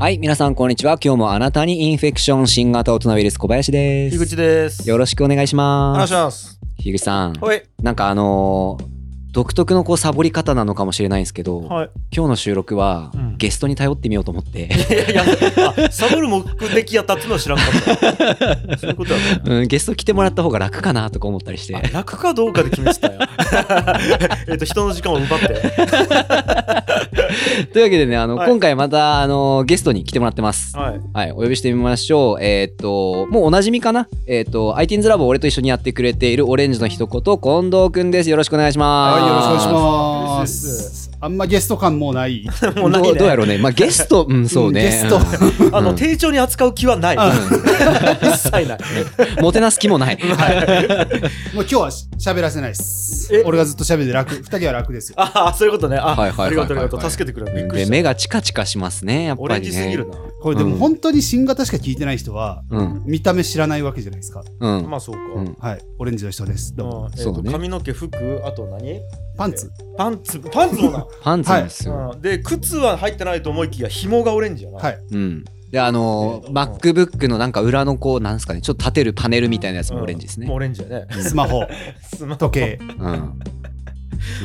[0.00, 0.96] はい、皆さんこんにちは。
[1.02, 4.16] 今日もあなたにインフェクション新型大人ウイルス小林です。
[4.16, 4.88] 樋口です。
[4.88, 5.96] よろしくお願いしおます。
[5.96, 6.60] 願いします。
[6.76, 7.64] 樋口さん、はい。
[7.82, 8.98] なんかあのー
[9.32, 11.90] 独特のこうサボり方なのかもしれないんですけど、はい。
[12.14, 15.24] 今日の収録はうんゲストに頼ってみようと思って、いやいや、あ、
[15.90, 16.42] サボる目
[16.74, 17.66] 的やったっていうのは知らんかっ
[18.68, 18.78] た。
[18.78, 19.40] そういうことだね。
[19.44, 23.18] うん、ゲスト来てもらった方が楽かなとか思ったりしてあ、楽かどうかで決めてたよ。
[24.48, 25.48] えっと、人の時間を奪って。
[27.72, 30.76] というわけでね、あの、はい今回また、あのゲストに来てもらってます。
[30.76, 31.00] はい。
[31.12, 32.42] はい、お呼びしてみましょう。
[32.42, 34.08] えーっと、もうおなじみかな？
[34.26, 38.30] えーっと、ITINS ラボを俺と一緒にやってくれているオレンジの一言、近藤くんです。
[38.30, 39.20] よろしくお願いします。
[39.20, 41.07] はい、よろしくお願いしでますす。
[41.20, 42.46] あんまゲスト感もうない。
[42.76, 43.58] もうないねどうどうやろうね。
[43.58, 44.82] まあ、ゲスト、 うん、そうね。
[44.84, 45.18] ゲスト
[45.64, 47.16] うんあの、丁重に扱う気はない。
[47.16, 48.78] 一切ない。
[49.42, 50.18] もてなす気もない。
[50.22, 50.34] もう
[51.54, 53.42] 今日は喋らせないですえ？
[53.44, 54.34] 俺がずっと喋って楽。
[54.36, 55.16] 二人は楽ですよ。
[55.18, 55.96] あ、そういうことね。
[55.96, 57.10] あ、はいはいはいはいありがとうありがとう。
[57.10, 57.52] 助けてくれ。
[57.52, 57.90] びっくりで、した。
[57.90, 59.72] 目がチカチカしますね、やっオレンぱりね。
[59.72, 60.14] ジすぎるな。
[60.40, 63.02] これでもうん本当に新型しか聞いてない人は、うん。
[63.06, 64.44] 見た目知らないわけじゃないですか。
[64.60, 64.88] うん。
[64.88, 65.20] まあ、そうか。
[65.34, 66.76] うんはい、オレンジの人です。
[66.76, 67.00] どうも。
[67.00, 68.08] うんえっとそうね髪の毛、服、
[68.44, 69.00] あと何？
[69.38, 69.70] パンツ。
[69.96, 71.06] パンツ、パンツもな。
[71.22, 72.10] パンツなんですよ。
[72.14, 74.78] うんで、靴は入ってないと思いきや、紐がオレンジやな。
[74.78, 74.98] はい。
[75.12, 75.44] うん。
[75.70, 80.56] で、あのー、うん MacBook のなんか裏のこう、なんですかね、ちょっと立てるパネルみたいなやつもオレンジですねもう。
[80.56, 81.06] オレンジやね。
[81.10, 81.62] スマホ、
[82.02, 82.78] スマ時計。
[82.98, 83.38] うん。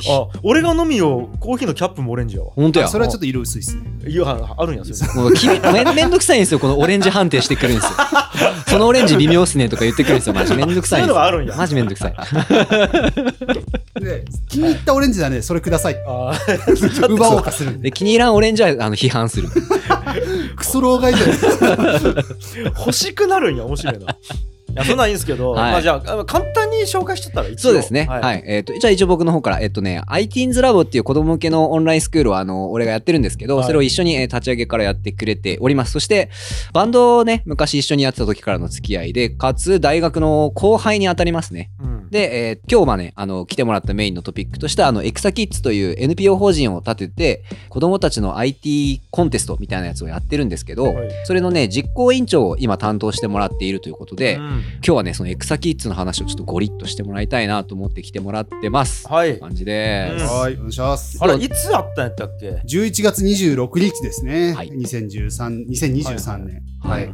[0.10, 2.52] あ、俺が飲みよ、コーヒーのキャップもオレンジやわ。
[2.56, 2.86] 本当や。
[2.86, 3.82] あそれはちょっと色薄いですね。
[4.08, 5.14] いや、あるんや、それ。
[5.22, 7.92] もう君めんめんどくさいんですよ、このオレンジ判定してくるんですよ。
[8.68, 11.06] そのオレンジ微妙っすねとか言ってくるんですよ、マジめんどくさいんですよ。
[11.06, 11.56] そういうのがあるんや。
[11.56, 12.16] マジめんどくさい。
[14.04, 15.98] で、気に入ったオレンジなんで、それください。
[16.08, 17.90] あー奪おうかするんで。
[17.90, 19.50] で、気に入らんオレンジはあの批判する。
[20.56, 21.78] クソ老害じゃないですか。
[22.80, 24.16] 欲しくなるんや、面白いな。
[24.74, 28.08] いや、そんなんいいんですけど、はいまあじゃあ、あ簡単に紹介しちゃったら一応そうですね。
[28.10, 28.44] ははい。
[28.46, 30.02] えっ、と、じゃあ一応僕の方から、えっ、とね、
[30.62, 35.92] ラボっていう子供向けのオンラインスクールを、あの、俺がやってるんですけど、はいそれを一緒に、えー立ち上げからやってくれております。
[35.92, 36.30] そして、
[36.74, 41.70] バンドをね、昔一緒にやってた時からの付き合いで、かつ、大学の後輩に当たりますね。
[41.80, 59.08] うんで、えー今日はね、あの、来てもらったメインのトピックとしては、あの、エクサキッズという NPO 法人を立てて、子供たちの IT コンテストみたいなやつをやってるんですけど、はいそれのね、実行委員長を今担当してもらっているということで、うん今日はね、そのエクサキッズの話をちょっとゴリッとしてもらいたいなと思って来てもらってます。
[59.08, 59.40] はい。
[59.40, 60.24] 感じです。
[60.24, 61.18] うんはい、お願いします。
[61.20, 64.54] あれ、いつあったんやったっけ？11月26日ですね。
[64.54, 66.62] はい2013、2023年。
[66.80, 67.14] はいは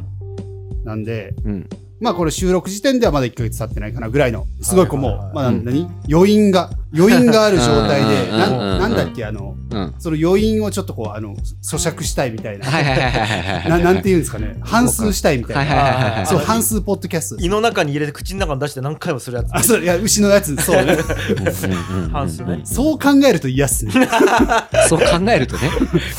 [0.84, 1.68] なんで、うん。
[2.00, 5.86] まあこれ収録時点ではまだ1ヶ月経ってないかなぐらいの、すごいこうもう、まあうん何？
[6.10, 9.94] 余韻が、余韻がある状態で、うんななんだっけ、あの、うん。
[9.98, 12.68] その余韻をちょっとこう、あの、咀嚼したいみたいな。
[12.68, 13.70] はいはいはいはいはいはい。
[13.70, 14.56] ななんて言うんですかね。
[14.62, 15.76] 半数したいみたはいいな。
[15.76, 16.26] はいはいはいはい。
[16.26, 17.44] そう、あ半数ポッドキャスト。
[17.44, 19.48] 胃の中に入れて口の中に出して何回もするやつ。
[19.52, 20.94] あ、そう、いや、牛のやつ、そうね。
[20.94, 23.92] うんうんうんうん半数ねそう考えると嫌っすね。
[24.88, 25.70] そう考えるとね。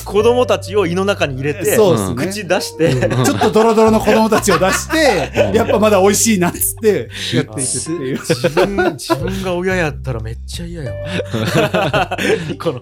[0.05, 2.15] 子供たちを胃の中に入れて、そうっすね。
[2.15, 2.93] 口出して、
[3.25, 8.19] ちょっとドロドロの子供たちを出して、やっぱまだ美味しいなっつって、やっていくっていう。
[8.19, 12.17] 自分自分が親やったらめっちゃ嫌やわ。
[12.59, 12.81] この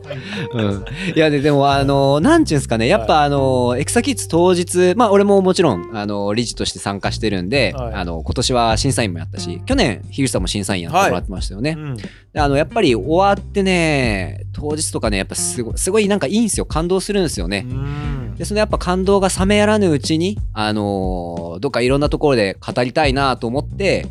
[0.53, 0.85] うん。
[1.15, 11.75] いやで、でも、あの、なんちゅうんですかね、やっぱ、あの、エクサキッズ当日、まあ、俺ももちろん、あの、理事として参加してるんで、はいあの、今年は審査員もやったし、去年、樋口さんも審査員やってもらってましたよね。
[11.77, 11.97] うん
[12.31, 16.65] であの、やっぱり終わってね、当日とかね、やっぱすごい、すごいなんかいいんですよ。
[16.65, 17.65] 感動するんですよね。
[17.67, 24.05] うんで、そのやっぱ感動が冷めやらぬうちに、あのーどっかいろんなところで語りたいなと思って、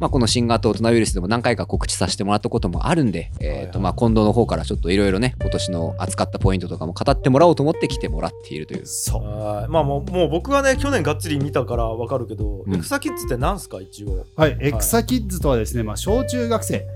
[0.00, 3.78] まあ、この新型大人ウイルスでも何回か告知させてもらったこともあるんで、えっ、と、はいはい。
[3.80, 8.86] まあ、近藤の方からちょっといろいろね、今年の扱ったポイントとかも語ってもらおうと思って来てもらっているという。
[8.86, 9.22] そう。
[9.22, 9.68] はい。
[9.68, 12.74] まあもうもう僕はね去年がっつり見たからわかるけど、うん。
[12.74, 14.24] エクサキッズってなんすか一応。
[14.36, 16.86] はい、エクサキッズとはですね、まあ、小中学生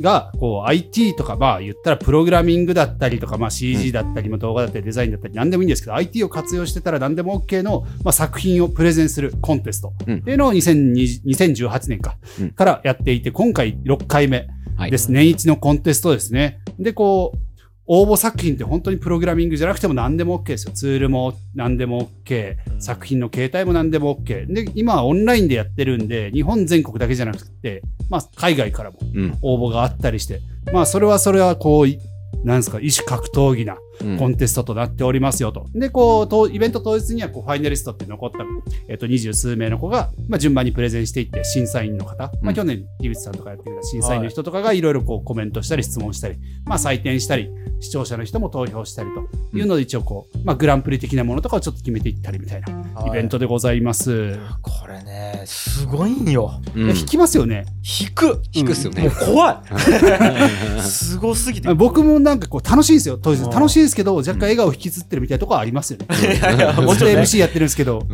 [0.00, 14.90] が、こう、IT とか、まあ、言ったらプログラミングだったりとか、まあ、CG だったり、まあ動画だったり、デザインだったり、何でもいいんですけど、IT を活用してたら何でも OK の、まあ、作品をプレゼンするコンテストうんっていうのを2020 2018年かうん、からやっていて、今回6回目はい。
[14.90, 15.10] です。
[15.10, 16.58] 年一のコンテストですね。
[16.78, 17.38] で、こう、
[17.88, 20.72] 応募作品って本当にプログラミングじゃなくても何でも OK ですよ。
[20.72, 22.76] ツールも何でも OK う。
[22.76, 24.52] ん作品の形態も何でも OK。
[24.52, 29.38] で、今はオンラインでやってるんで、日本全国だけじゃなくて、まあ、海外からもうん。
[29.42, 30.40] 応募があったりして、
[30.72, 31.98] まあ、それはそれはこうい、
[32.44, 33.78] なんですか、異種格闘技なうん
[34.18, 35.66] コンテストとなっておりますよと。
[35.74, 38.38] で、こう、とイベント当日にはこうファイナリストって残った、
[38.88, 42.44] えっと、二十数名の子が、まあ、順番にプレゼンしていって、審査員の方、うん。
[42.44, 47.50] まあ、去年、井口さんとかやってくれた審査員の人とかがいろいろこうコメントしたり質問したり、まあ、採点したり、
[47.80, 49.10] 視聴者の人も投票したり
[49.52, 54.38] というので、一応こう、まあ、グランプリ的なものとかをちょっと決めていったりみたいなイベントでございます。
[54.62, 56.60] これねすごいんよ。
[56.74, 56.88] うん。
[56.90, 57.66] 引きますよね。
[58.00, 58.42] 引く。
[58.52, 59.02] 引くっすよね。
[59.04, 59.12] もう。
[59.12, 59.62] 怖
[60.78, 60.80] い。
[60.82, 61.72] すごすぎて。
[61.74, 63.42] 僕もなんかこう楽しいんですよ、当日。
[63.42, 63.50] うん。
[63.50, 66.06] 楽しいでですけど、若干笑顔引きずってるみたいなところありますよね。
[66.76, 67.12] ももちろん。
[67.12, 68.06] MC やってるんですけど、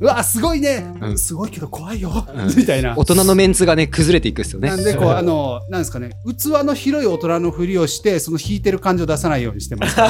[0.00, 1.18] うわ、すごいね、うん。
[1.18, 2.46] すごいけど怖いよ、うん。
[2.56, 2.94] みたいな。
[2.96, 4.68] 大人のメンツがね、崩れていくっすよね。
[4.68, 9.96] なんで、こう、あの、なんですかね、器の広い大人のふりをして、その引いてる感情を出さないようにしてます。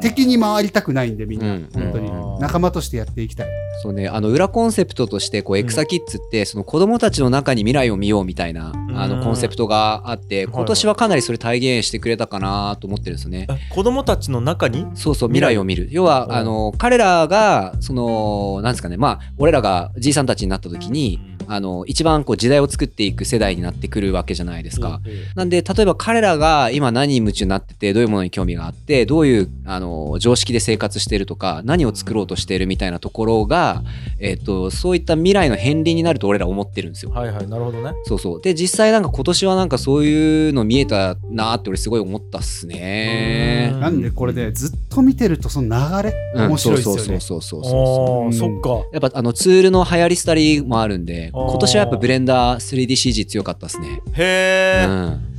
[0.00, 1.54] 敵に回りたくないんで、みんな。
[1.54, 1.68] うん。
[1.72, 2.08] 本当に。
[2.08, 2.38] うん。
[2.38, 3.46] 仲間としてやっていきたい。
[3.82, 9.18] そうね、あの裏コンセプトとしてこうエクサキッズってその子供たちの中に未来を見ようみたいなあうん。
[9.18, 13.46] のコンセプトがあってはい今年はかなりそれ体現してくれたかなと思ってるんですよね。
[13.50, 14.86] え子供たちの中に？
[14.94, 15.88] そうそう未来を見る。
[15.90, 16.08] 要うん。
[16.08, 25.00] はあの彼らがそのなんですかねまあ俺らがじいさんたちになった時にあの一番こう時代を作っていく世代になってくるわけじゃないですか。
[25.04, 33.82] うんなんで例えば彼らが今何に夢中になっててどういうものに興味があってどういうあの常識で生活してるとか何を作ろうとしてるみたいなところが、
[34.18, 37.10] えっとそういった未来の片鱗になると俺ら思ってるんですよ。
[37.10, 37.92] はいはい、なるほどね。
[38.04, 43.76] そうそうで実際なんか今年はなんかそういうの見えたなーって俺すごい思ったっすねう。
[43.76, 45.68] んなんで、これでずっと見てると、その
[46.02, 47.20] 流れ、うん面白いですよそうね。
[47.20, 48.88] そうそうそうそうそうああ、うんそっか。
[48.92, 54.00] やっぱあのツールの流行り廃りもあるんで今年はやっぱブレンダー 3DCG 強かったっすね。
[54.14, 55.36] へえ、うん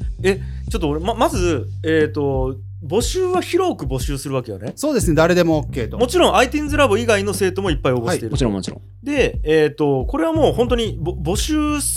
[0.70, 5.98] ちょっと俺ままずえっ、と募集は広く募集するわけよねそうですね、誰でも OK と。
[5.98, 8.82] もちろん ITINS ラボ以外の生徒もいっぱい応募している、もちろんもちろん。
[9.02, 11.56] でえっ、とこれはもう本当にぼ募集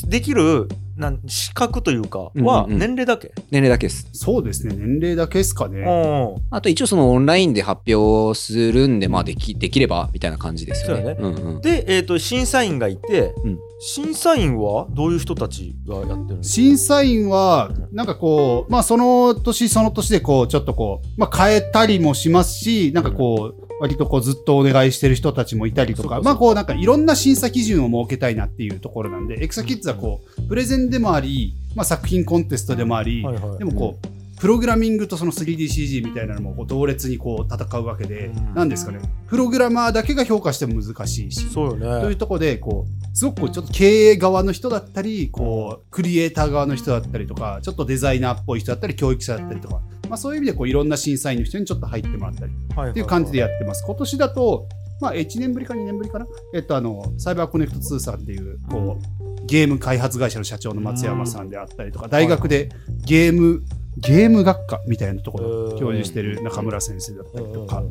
[0.08, 0.68] できる
[1.00, 4.08] なん資格というかはうんうんうん年齢だけ、年齢だけです。
[4.12, 5.80] そうですね、年齢だけですかね。
[5.80, 11.16] うんあと一応そのオンラインで発表するんで、まあでき、できればみたいな感じですよね。
[11.18, 11.60] そうだんうん。
[11.60, 16.52] で、えー、と審査員がいて、うん審査員はどういう人たちがやってるんですか？
[16.52, 33.22] 審査員は、なんかこう、まあその年その年でこう、ちょっとこう、まあ変えたりもしますし、なんかこう、割とこうずっとお願いしてる人たちもいたりとか、まあこうなんかいろんな審査基準を設けたいなっていうところなんで、エクサキッズはこう、プレゼンでもあり、まあ作品コンテストでもあり、
[33.58, 38.54] でもこう、プログラミングとその 3DCG みたいなのもこう同列にこう戦うわけで、うん。
[38.54, 38.98] なんですかね、
[39.28, 42.00] プログラマーだけが評価しても難しいし、そうよね。
[42.00, 52.52] というところで、こう、すごくこうちょっと経営側の人だったり、こう、クリエイター側の人だったりとか、ちょっとデザイナーっぽい人だったり、教育者だったりとか、まあそういう意味でこういろんな審査員の人にちょっと入ってもらったり
[52.90, 53.84] っていう感じでやってます。
[53.84, 54.66] 今年だと、
[55.02, 56.26] まあ1年ぶりか2年ぶりかな？
[56.54, 62.70] えっとあの、サイバーコネクト2さんっていう、こう、ゲーム開発会社の社長の松山さんであったりとか、大学で
[63.04, 63.62] ゲーム、
[64.00, 67.82] ゲーム学科みたいなところを教授してる中村先生だったりとか、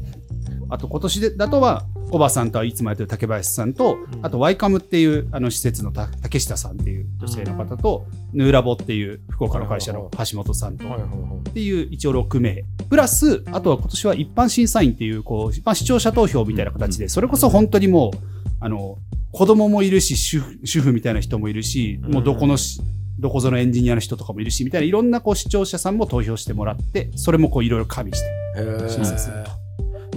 [0.69, 4.19] あと今年でだとは、コバさんとはいつもやってる竹林さんと、ん。
[4.23, 12.63] あとワイカムっていうあの施設のた竹下さんっていう女性の方と、ヌーラボっていう福岡の会社の橋本さんと、っていう一応6名。
[12.89, 18.17] プラス、あとは今年は一般審査員っていう、こう、まあ、視聴者投票みたいな形で、それこそ本当にもう、
[18.59, 18.97] あの、
[19.31, 22.81] 子供もいるし、主婦主婦みたいな人もいるし、もうどこのし、
[23.19, 28.89] どこぞのエンジニアの人とかもいるし、みたいないろんなこう視聴者さんも投票してもらって、それもこういろいろ加味して。
[28.89, 29.36] 審査する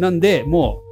[0.01, 0.92] なんで、もう、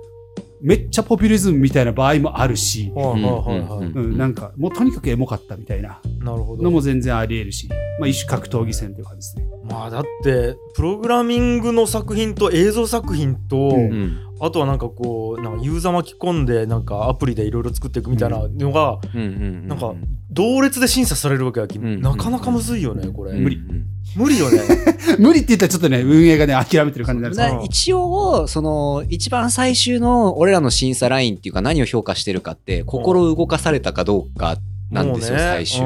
[0.62, 3.96] めっちゃポピュリズムみたいな場合もあるし、はいはいはいはいうん。
[3.96, 6.62] うん、なんか、もうとにかくエモかったみたいななるほど。
[6.62, 7.68] のも全然あり得るし、
[7.98, 9.44] まあ一種格闘技戦という感じですね。
[9.64, 13.92] まあだってプログラミングの作品と映像作品と、うん。
[13.92, 19.94] うんあとはなんかこうなんかユーザー巻き込んでなんかアプリでいろいろ作っていくみたいなのが、うんうんなんか
[20.32, 23.86] 同列で審査されるわけやき、んなかなかむずいよねこれ、うん無理うん
[24.16, 24.60] 無理よね。
[25.18, 27.60] 無理って言ったらちょっとね、運営がね、諦めてる感じになる。
[27.64, 34.56] 一応その一番最終の俺らの審査ラインっていうか何を評価してるかって心動かされたかどうか
[34.90, 35.82] なんですよ、ね最終、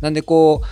[0.00, 0.62] なんでこ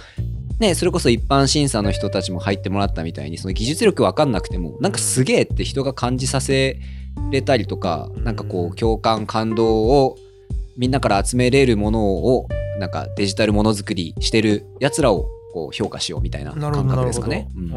[0.59, 6.79] うねそれこそ一般審査の人たちも入ってもらったみたいにその技術力分かんなくてもなんかすげえって人が感じさせ
[7.31, 8.25] れたりとか、うん。
[8.25, 10.17] なんかこう共感感動を
[10.77, 17.49] みんなから集めれるものをなんかデジタルものづくりしてるやつらをこう評価しようみたいな感覚ですかね。
[17.57, 17.71] うん。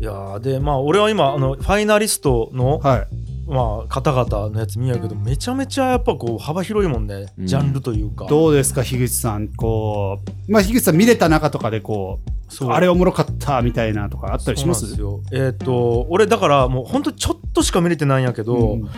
[0.00, 3.06] いやーでまあ俺は今あのファイナリストの、はい。
[3.46, 7.46] まあ、方々のやつ見やけどめちゃめちゃやっぱこう幅広いもんね、うん。
[7.46, 8.24] ジャンルというか。
[8.24, 9.48] どうですか、樋口さん。
[9.48, 12.68] こう、まあ、樋口さん見れた中とかで、こそう。
[12.70, 14.86] う、あれおもろかったみたいなとかあったりします？
[15.30, 18.88] えっ、と俺だからもうほんとちょっとしか見れてないんやけど、うん。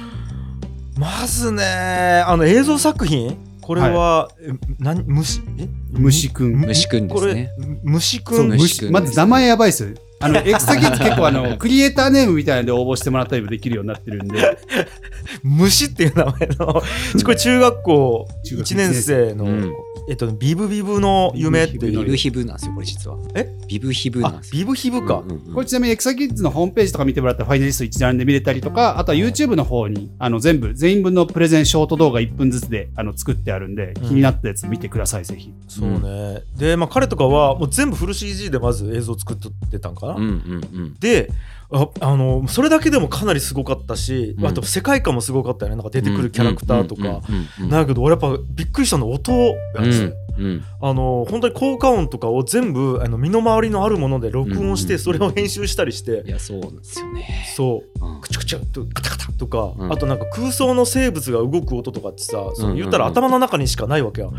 [0.97, 5.41] まずねあの映像作品これは、え何虫？
[5.59, 5.69] え？
[5.91, 6.53] 虫くん。
[6.53, 7.51] 虫くんですね。
[7.57, 8.49] これ虫くん？
[8.51, 9.89] 虫虫くんまず名前やばいですよ。
[10.21, 14.57] あの、エクサキッズ結構あの、 クリエイターネームみたいなんで応募してもらったりもできるようになってるんで、
[15.43, 16.83] 虫っていう名前のこ
[17.31, 19.73] れ中学校中学1年生のうん
[20.09, 23.19] えっとビブビブの夢ってビブヒブなんですよこれ実は。
[23.35, 23.53] え？
[23.69, 24.61] ビブヒブなんあですよ。
[24.61, 25.55] ビブヒブか、うんうんうん。
[25.55, 35.53] これちなみにエクサキッズのホームページとか見てもらったらファイナリスト一覧で見れたりとか、あとは YouTube の方にあの全部、全員分のプレゼンショート動画1分ずつであの作ってあるんで、気になったやつ見てください、ぜひ。
[35.67, 39.37] そうね、で、まあ、彼とかはもう全部フル CG でまず映像作っ
[39.71, 40.29] てたんかな、うんうん
[40.73, 40.95] うん。
[41.01, 41.31] で
[41.71, 44.47] ああのそれだけでもかなりすごかったし、うん。
[44.47, 45.77] あと世界観もすごかったよね。
[45.77, 49.57] なんか出てくるキャラクターとか、うんうんうんうんだけど俺やっぱびっくりしたの音や
[49.91, 50.45] つ、うん。
[50.45, 57.47] うんあの本当に効果音とかを全部あの身の回りのあるもので録音してうんそれを編集したりして、いやそうなんですよね。
[57.57, 58.05] そう。
[58.05, 58.21] うん。
[58.21, 64.37] クチュクチュとカタカタとか、うんあとなんか空想の生物が動く音とかってさ、そうんうんうんの言ったら頭の中にしかないわけや、うん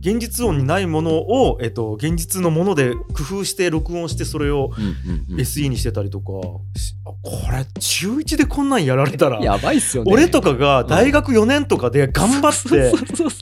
[0.00, 6.32] 現実音にないものを、えっと、現実のもので工夫して録音してそれをうんうんうん SE にしてたりとか、
[6.78, 12.62] しあこれ中1でこんなんやられたらやばいっすよね俺とかが大学4年とかで頑張っ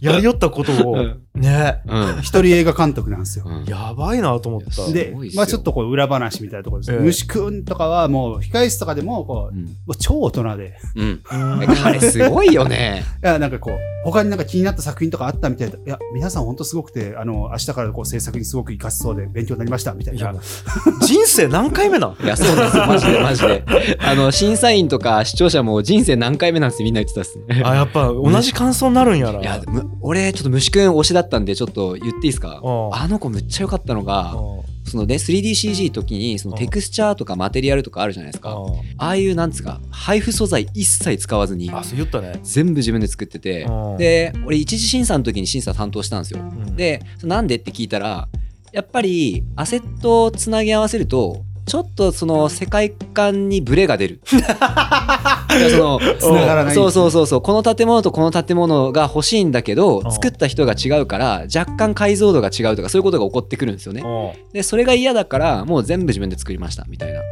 [0.01, 3.45] てやりよったことをうんねうん一人映画監督なんですよ。
[3.47, 3.65] うん。
[3.65, 4.71] やばいなと思った。
[4.71, 6.99] すでまあちょっとこう裏話みたいなところです。
[6.99, 9.51] 虫くんとかはもう控室とかでもこ
[9.87, 11.05] う、超大人で、うん。
[11.05, 11.67] うん。
[11.83, 13.05] 彼すごいよね。
[13.23, 13.75] いやなんかこう、
[14.05, 20.21] 他になんか気になった作品とかあったみたいで、いや、皆さん本当すごくて、あの、明日からこう制作にすごく活かせそうで勉強になりました、みたいな。
[20.21, 20.35] いや。
[21.03, 22.87] 人生何回目なんいやそうなんですよ。
[22.87, 23.65] マジでマジで。
[24.01, 27.63] あの審査員とか視聴者も人生何回目なんですみんな言ってたっすね。
[27.65, 29.41] あやっぱ同じ感想になるんやな。
[29.41, 32.61] いやむ俺ちょっと虫くん推しだったんでちょっと言っていいですか？
[32.63, 32.95] うん。
[32.95, 34.91] あの子むっちゃ良かったのがうん。
[34.91, 36.59] そのね 3DCG 時にそのうん。
[36.59, 38.55] テクスチャーとかマテリアルとかあるじゃないですか。
[38.55, 38.73] うん。
[38.97, 42.41] ああいうなんですか配布素材一切使わずにあそう言ったね。
[42.43, 43.97] 全部自分で作っててうん。
[43.97, 46.41] で俺一次審査の時に審査担当したんですよ。
[46.41, 46.77] うん。
[46.77, 48.29] でなんでって聞いたら
[48.73, 54.21] やっぱりアセットをつなぎ合わせるとちょっとその世界観にブレが出る。
[54.27, 56.01] その
[56.73, 57.43] そうそうそうそう。
[57.43, 60.13] この建物とこの建物が欲しいんだけどうん。
[60.13, 64.03] 作った人が違うから若干解像度が違うとかそういうことが起こってくるんですよね。
[64.03, 64.53] うん。
[64.53, 67.19] でそれが嫌だからもう全部自分で作りましたみたいな。
[67.19, 67.25] は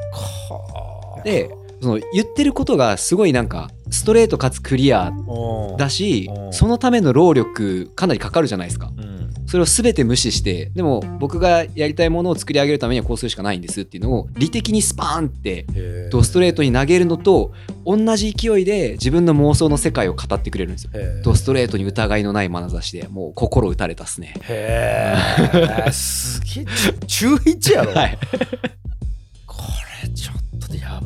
[1.18, 1.22] あ。
[1.22, 1.50] で
[1.80, 5.76] その言ってることがすごいなんかストレートかつクリアうん。
[5.76, 6.52] だしうん。
[6.52, 8.90] そのための労力かなりかかるじゃないですか。
[8.96, 9.16] うん
[9.46, 15.66] それを全て無視してでも僕がやりたいものを作り上げるためにはこうするしかないんですっていうのを理的にスパーンって
[16.10, 17.52] ドストレートに投げるのと
[17.84, 20.90] 同じ勢いで自分の妄想の世界を語ってくれるんですよ。
[21.22, 24.34] ドストレートに疑いのない眼差しでもう心打たれたっすね。
[24.42, 25.16] へ
[25.86, 26.64] え すげえ
[27.06, 28.18] 中1やろ、はい。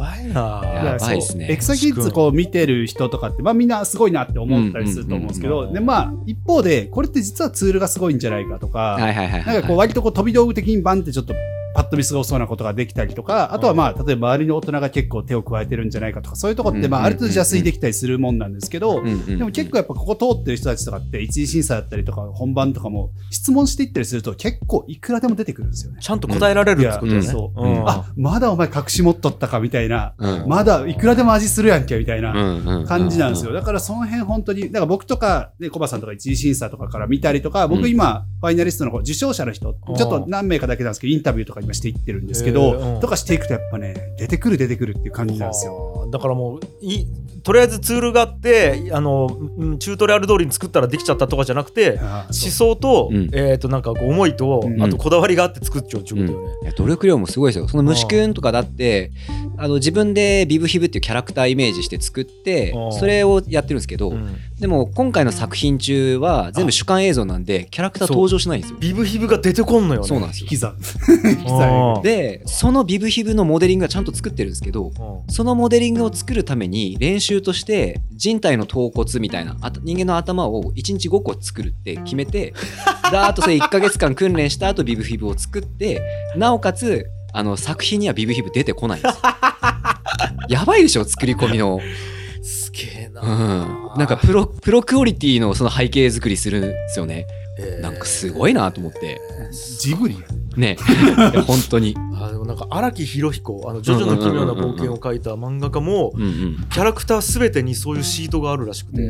[0.00, 0.62] ばいな。
[0.64, 1.46] やばいっすね。
[1.50, 5.68] エクサキッズこう見てる人とかって、まあみんなすごいなって思ったりすると思うんですけど、うんうんうん。
[5.68, 9.54] うんで、まあ一方で、これって実はツールがすごいんじゃないかとか、はいはいはいはい。
[9.54, 11.34] なんかこう割とこう飛び道具的にバンってちょっと
[11.74, 25.98] パッと見過ごそうなことができたりとか、あとはまあ例えば周りの大人が結構手を加えてるんじゃないかとか、そういうとこってまあある程度邪推できたりするもんなんですけど、でも結構やっぱここ通ってる人たちとかって一次審査だったりとか本番とかも質問していったりすると結構いくらでも出てくるんですよね。
[26.00, 27.88] ちゃんと答えられるってことよね、そううん。
[27.88, 30.48] あ、まだお前隠し持っとったかみたいな、うん。
[30.48, 32.84] まだいくらでも味するやんけみたいな。
[32.86, 33.52] 感じなんですよ。
[33.52, 43.00] だからその辺本当に、だから僕とか、ね、コバさんとか一次審査とかから見たりとか、僕今、ファイナリストの方受賞者の人、うんちょっと何名かだけなんですけど、インタビューとか今していってるんですけへーど、うん。
[43.00, 45.92] とかしていくとやっぱね、出てくる出てくるっていう感じなんですよ。
[45.92, 47.06] はあだからもうい
[47.42, 53.30] とりあえずツールがあってあのうんチュートリアル通りに作ったらできちゃったとかじゃなくて思想と,、うん。
[53.32, 54.82] えー、となんか思いと、うん。
[54.82, 56.54] あとこだわりがあって作っちゃうっていうことよね。
[56.62, 57.68] いや努力量もすごいですよ。
[57.68, 59.12] その虫くんとかだって、
[59.56, 68.78] あの自分でビブヒブっていうキャラクターイメージして作ってうん、それをやってるんですけど、うんでも今回の作品中は全部主観映像なんで、キャラクター登場しないんですよ。
[68.78, 70.06] ビブヒブが出てこんのよね。
[70.06, 72.00] そうなんですよ。
[72.04, 75.32] で、そのビブヒブのモデリングはちゃんと作ってるんですけど、うん。
[75.32, 82.52] そのモデリングを作るために練習として人体の頭骨みたいなあ人間の頭を1日5個作るって決めて
[83.10, 86.02] だーっとそれ1ヶ月間訓練した後ビブヒブを作って
[86.36, 89.18] なおかつあの作品にはビブヒブ出てこないんです
[90.48, 91.80] やばいでしょ作り込みの、
[93.10, 93.22] えな。
[93.22, 97.26] うん、なんかプロプロクオリティのその背景作りするんですよね。
[97.58, 97.82] えー。
[97.82, 99.20] なんかすごいなと思って。
[99.80, 100.20] ジブリや。
[100.56, 100.76] ね。
[101.34, 101.94] い や本当に
[102.30, 106.12] あでもなんか荒木博彦あのジョジョの奇妙な冒険を書いた漫画家も
[106.72, 109.02] キャラクターすべてにそういうシートがあるらしくて、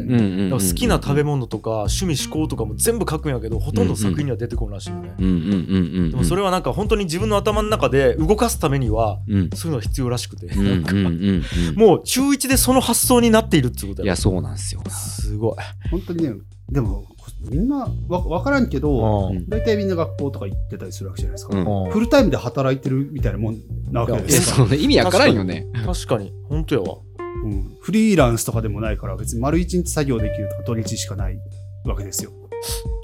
[0.50, 9.50] 好きな食べ物とか趣味思考とかも全部書くんやけどほとんど作品には出てこないらしいよね、うんうんうんうんでもそれはなんか本当に自分の頭の中で動かすためにはうん。
[9.55, 10.47] そういうのが必要らしくて、
[11.77, 14.83] もう中1でその発想になっているってことだよいやそうなんですよ。
[14.89, 15.57] すごい、
[15.91, 16.35] 本当にね、
[16.71, 17.05] でも、
[17.41, 19.49] みんなわ分からんけど、うん。
[19.49, 21.57] 大体みんな学校とか行ってたりするわけじゃないですか。
[21.57, 21.91] うん。
[21.91, 23.59] フルタイムで働いてるみたいなもん
[23.91, 24.57] なわけですよ。
[24.57, 25.67] そうね意味わからんよね。
[25.85, 26.33] 確かに。
[26.49, 26.99] 本当やわ。
[27.45, 27.77] うん。
[27.81, 31.39] フリーランスとかでもないから、別に丸一日作業できるとか土日しかない
[31.85, 32.33] わけですよ。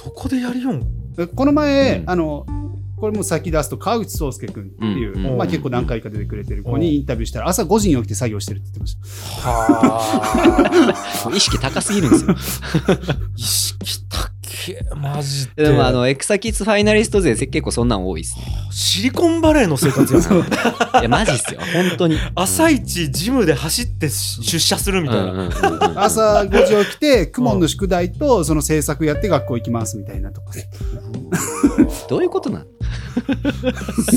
[0.04, 0.86] どこでやりよん？
[1.34, 2.10] この前、うん。
[2.10, 2.46] あの、
[2.96, 8.96] これも先出すと川口壮介君っていう、うんうんまあ、結構何回か出てくれてる子にインタビューしたら朝5時に起きて作業してるって言ってまし
[9.42, 9.48] た。
[9.50, 12.34] は 意識高すぎるんですよ。
[13.36, 14.30] 意識高
[14.68, 18.44] えマジででもあのエクサキッズファイナリスト勢結構そんなん多いですね。
[18.70, 20.22] シリコンバレーの生活やん
[21.00, 22.18] いやマジっすよ本当に。
[22.34, 25.50] 朝一ジムで走って出社するみたいな、
[25.96, 30.52] 朝5時起きて、クモンの宿題とその制作やって学校行きますみたいなとか。
[32.08, 32.66] どういうことなん？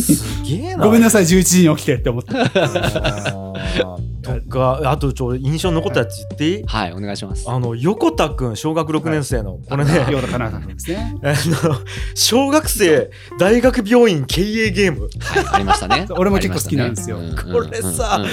[0.01, 0.85] すげえな。
[0.85, 2.31] ごめんなさい、11時に起きてって思って。
[2.37, 4.09] あー。
[4.21, 6.63] とかあとちょ印象に残ったやつ言っていい？
[6.65, 7.49] はいお願いします。
[7.49, 9.93] あの横田くん小学6年生の、これね。
[10.11, 11.15] ヨーダかなですね。
[11.23, 11.75] あの
[12.15, 15.09] 小学生大学病院経営ゲーム。
[15.19, 16.05] はいありましたね。
[16.17, 17.17] 俺も結構好きなんですよ。
[17.19, 18.23] ねこれさ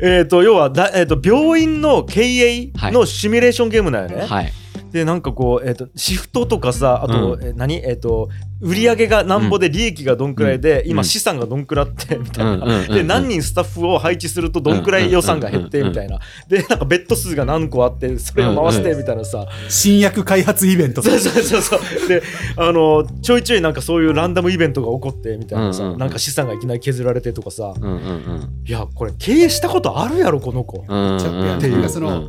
[0.00, 4.52] えっ、と要はだ、えー、と病院の経営のシミュレーションゲームだよね、うんはい。
[4.92, 7.44] でなんかこう、えー、とシフトとかさあと、うん。
[7.44, 7.76] え何？
[7.76, 8.28] えっ、と
[8.60, 10.90] 売り上げがなんぼで利益がどんくらいで、うん。
[10.90, 16.18] 今資産がどんくらって みたいな、うんうんうんうんで何人スタッフを配置するとどんくらい予算が減ってみたいな。
[16.48, 21.02] でなんかベッド数が何個あってそれを回してみたいなさ、新薬開発イベント。
[21.02, 22.08] そうそうそうそう。
[22.08, 22.22] で
[22.56, 26.00] あのちょいちょいなんかそういうランダムイベントが起こってみたいなさ、うんうんうん。
[26.00, 27.72] なんか資産がいきなり削られてとかさ。
[27.76, 28.50] うんうんうん。
[28.66, 30.84] いやこれ経営したことあるやろこの子。
[30.86, 32.28] うんちょっとやっていうかその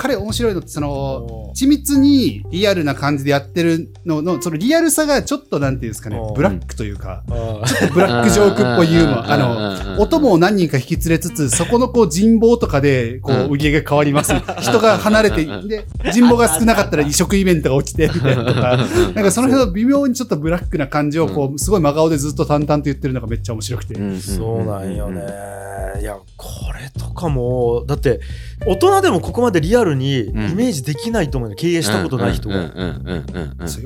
[0.00, 9.30] 彼面白いのって、その、お緻密にリアルな感じでやってるのの、そのリアルさがちょっとなんていうんですかねうん、ブラックというか、あーブラックジョークっぽいユーモア。
[9.30, 9.96] あうん。
[9.96, 14.32] の、お供を何人か引き連れつつ、そこのこう人望とかで、こうんう、売り上げが変わります。
[14.62, 18.78] 人が離れて、で、人望が少なかったら移植イベントが起きて、みたいなとか、
[19.14, 23.96] なんかその辺の微妙にちょっとブラックな感じを、こう、すごい真顔でずっと淡々と言ってるのがめっちゃ面白くて。
[24.18, 25.60] そうなんよね。
[26.00, 28.20] いやこれとかもだって
[28.66, 32.56] 大人でもここまでリアルにイメージできないと思うよ、経営したことない人が。
[32.56, 33.80] うんうんうんうんうんそ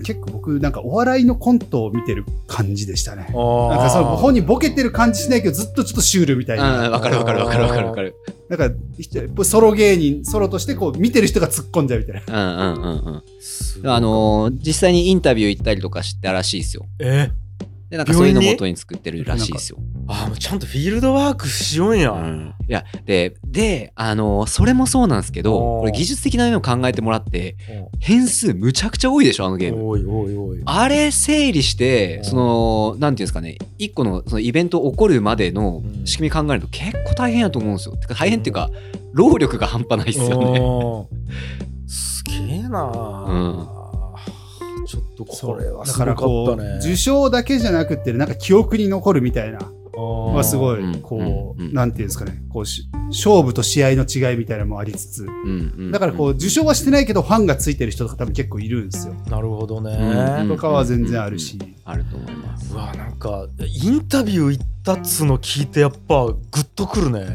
[0.00, 3.22] 結構僕なんかお笑いのコントを見てる感じでしたね。
[3.22, 6.86] なんかその本人ボケてる感じしないけどずっとちょっとシュールみたいな。
[6.86, 8.14] うんわかるわかるわかるわかるわかる。
[8.48, 12.72] なんかソロ芸人、ソロとしてこう見てる人が突っ込んじゃうみたいな。
[12.72, 13.22] うんうんうんうん。
[13.40, 16.86] すごいあのー実際にインタビュー行ったりとかしたらしいですよ。
[17.00, 17.30] え
[17.90, 19.78] でなんかそういうの元に作ってるらしいですよ。
[20.08, 22.12] あもうちゃんとフィールドワークしようんや。
[22.12, 27.56] うんいやでであのーそれもそうなんですけどこれ技術的な面を考えてもらって
[28.00, 29.88] 変数むちゃくちゃ多いでしょあのゲーム。
[29.88, 30.62] おいおいおい。
[30.64, 37.96] あれ整理してうんそのなんていうんですかね一個のそのイベント起こるまでのうん仕組み考えると結構大変やと思うんですよ。
[37.96, 38.70] てか大変っていうか
[39.12, 40.60] 労力が半端ないですよね。
[40.60, 41.06] ね。
[41.88, 42.68] すげえな、
[44.86, 46.78] ちょっとこれはだからすごかこう、ったね。
[46.80, 49.58] 受賞だけじゃなくって、なんか記憶に残るみたいな。
[49.96, 55.90] ははすごうんい、こう、うんなんていうんですかね、こうし、勝負と試合の違いみたいなのもありつつ、うんうん。
[55.90, 59.14] だからこう、受賞はしてないけど、ファンがついてる人とか多分結構いるんですよ。
[59.30, 59.92] なるほどね。
[60.40, 61.58] うんとかは全然あるし。
[61.84, 62.74] あると思います。
[62.74, 67.26] うわなんかインタビュー行ったっつの聞いてやっぱグッとくるね、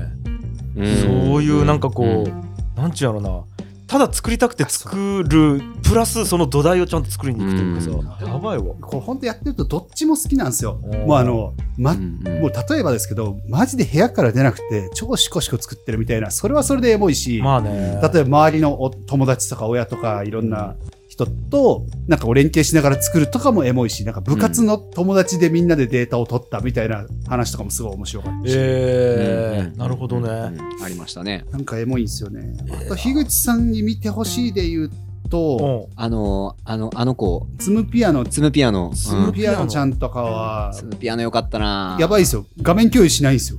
[0.75, 3.43] そういうなんかこう、なんちゅうやろな
[3.91, 8.73] ただ作りたくて作るプラスその土台をちゃんと作りに行くというかさ、やばいわ。
[8.81, 10.79] こう、本当やってるとどっちも好きなんですよ。
[10.81, 10.99] うん。
[11.07, 17.99] もうあの、ま、うんうんもう例えばですけど、マジで部屋から出なくて、超シコシコ作ってるみたいな、それはそれでエモいし、まあね。
[18.01, 20.77] 例えば周りのお友達とか親とかいろんな
[21.25, 29.71] 人となんかこう連携しながら作るとかもエモいしなんか部活の友達でみんなでデータを取ったみたいな話とかもすごい面白かったし、えー。
[29.71, 31.45] うんなるほどね、うんありましたね。
[31.51, 32.53] なんかエモいんですよね。
[32.71, 34.91] あと樋口さんに見てほしいで言う
[35.31, 35.93] と、うん。
[36.03, 37.47] あのあのあの子。
[37.57, 38.23] ツムピアノ。
[38.25, 38.91] ツムピアノ。
[38.93, 40.71] ツムうんピアノちゃんとかは。
[40.75, 41.97] ツムピアノよかったな。
[41.99, 42.45] やばいですよ。
[42.61, 43.57] 画面共有しないんですよ。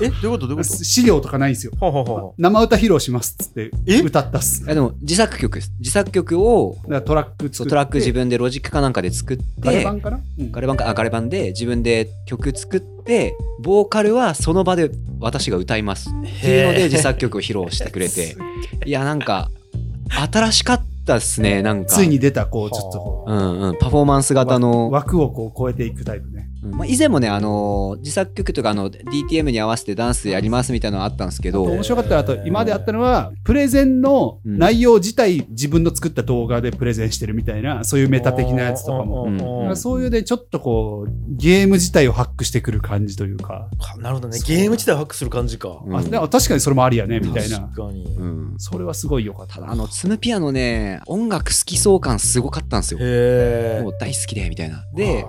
[0.00, 0.08] え？
[0.08, 0.46] どういうこと？
[0.48, 0.76] どういうこと？
[0.82, 1.72] 資料とかないんですよ。
[1.78, 4.00] ほうほうほうほ生歌披露しますっつってえ？
[4.00, 4.64] 歌ったっす。
[4.64, 5.72] いやでも自作曲です。
[5.78, 7.56] 自作曲をトラック作って。
[7.56, 10.50] そうトラック自分でロジックかなんかで作ってガレ版かな、うん。
[10.50, 10.88] ガレ版か？
[10.88, 18.36] あガレ版で自分で曲作ってボーカルはその場で私が歌いますっていうので自作曲を披露してくれて。
[18.86, 19.50] いやなんか
[20.32, 21.94] 新しかったですねなんか。
[21.94, 23.32] ついに出たこうちょっとこう。
[23.32, 24.90] うんうんパフォーマンス型の。
[24.90, 26.48] 枠をこう超えていくタイプね。
[26.62, 26.70] うん。
[26.72, 34.58] まあ、以前もね、あのー自作曲とかあの DTM に合わせてダンスやりますみたいなのあったんですけど、面白かったらあと今まであったのはプレゼンのうん。
[34.58, 39.24] 内容自体自分の作った動画でプレゼンしてるみたいなそういうメタ的なやつとかも。
[39.24, 39.76] うん。
[39.76, 44.38] そういうでちょっとこうゲーム自体をハックしてくる感じというか、かなるほどね。
[44.46, 45.96] ゲーム自体をハックする感じか、うん。
[45.96, 47.60] あ確かにそれもありやねみたいな。
[47.60, 48.54] 確かに、うん。
[48.58, 53.00] それはすごい良かったただあのツムピアノね音楽好きそう感すごかったんですよ。
[53.02, 54.84] へえもう大好きでみたいな。
[54.94, 55.26] で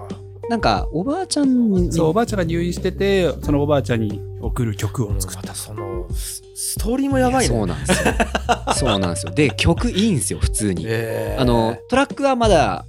[0.53, 5.41] なんかおばあちゃんにそうおばあちゃんが入院しててそのおばあちゃんに送る曲を作った。
[5.41, 7.55] またそのスストーリーもやばいね。
[7.55, 8.13] そうなんですよ。
[8.75, 9.31] そうなんですよ。
[9.31, 10.85] で曲いいんですよ普通に。
[10.85, 11.41] へー。
[11.41, 12.85] あのトラックはまだ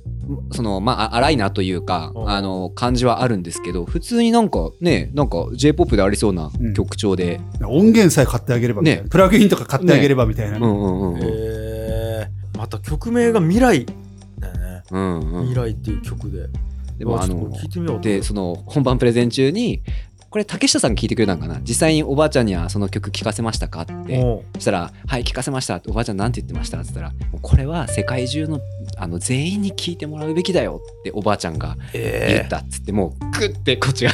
[0.53, 2.29] そのまあ荒いなというか、うん。
[2.29, 9.07] あの感じはあるんですけど普通になんかねなんか j p o p でありそうな曲調で、音源さえ買ってあげればね。
[9.09, 13.87] プラグインとか買ってあげればみたいな、うんうんうんへえまた曲名が未来
[14.39, 14.83] だよね。
[14.91, 15.49] うんうん。
[15.49, 16.49] 未来っていう曲で
[16.99, 17.51] でもあの
[18.01, 19.83] でその本番プレゼン中に
[20.35, 21.61] これ竹下さんが聞いてくれたんかな？
[21.61, 23.83] 実際におばあちゃんにはその曲聞かせましたか？
[23.83, 24.43] って。
[24.55, 26.79] そしたら「はい聞かせました」っておばあちゃんなんて言ってました？
[26.79, 28.59] って言ったらこれは世界中の
[28.97, 32.43] あの全員に聞いてもらうべきだよっておばあちゃんが言え。
[32.47, 34.11] ったっつってもうグッてこっちが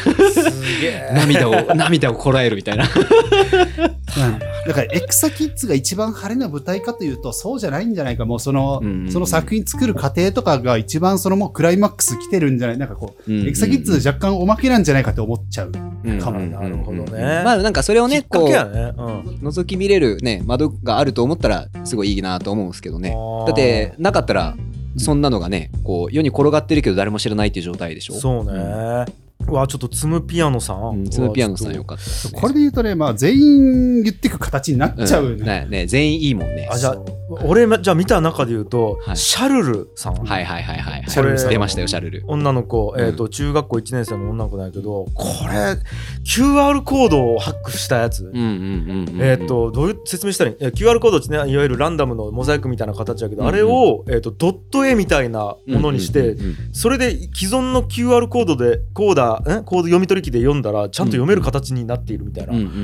[1.17, 2.85] 涙を涙をこらえるみたいな。
[2.85, 4.39] うん。
[4.67, 8.27] だからエクサキッズが一番晴れの舞台かというとそうじゃないんじゃないか。
[8.27, 8.91] もうその,、うん。
[8.91, 12.79] うんうんその作品作る過程とかが一番そのもうクライマックス来てるんじゃない？
[12.79, 15.73] なんかこう、エクサキッズ若干おまけなんじゃないかと思っちゃう、
[16.19, 16.41] かも。
[16.41, 17.43] なるほどね。
[17.45, 23.15] まあなんかそれをねこうね、うん、覗き見れるね窓があると思ったらすごいいいなと思うんですけどね。
[23.47, 24.57] だってなかったら
[24.97, 28.15] そんなのがねこう世に転がってるけど誰も知らないっていう状態でしょ。
[28.15, 29.07] そうね、う
[29.49, 32.41] わちょっとツムピアノさん、うんツムピアノさんよかったですね。
[32.41, 35.43] これで言うとね、まあ、全員言ってく形になっちゃうよね。
[35.43, 35.47] ん。
[35.47, 36.69] ねね全員いいもんね。
[36.71, 36.97] あじゃあ
[37.45, 39.17] 俺じゃあ見た中で言うと、はい。
[39.17, 42.25] シャルルさん、はいはいはいはいシャルルさん出ましたよシャルル。
[42.27, 45.77] 女の子、えーと中学校1年生の女の子なんやけどこれ
[46.25, 50.57] QR コードをハックしたやつ、うんうんうんうんえっ、とどういう説明したらいい？
[50.61, 53.55] え QR コードってねいわゆるランダムのモザイクみたいな形やけど、うんうん。
[53.55, 62.77] あれを、えー、とドット絵みたいなものにして、うんうんうんそれで既存の QR コードでコーダーんコード読み取り機で読んだらちゃんと読める形になっているみたいな、うんうんうんう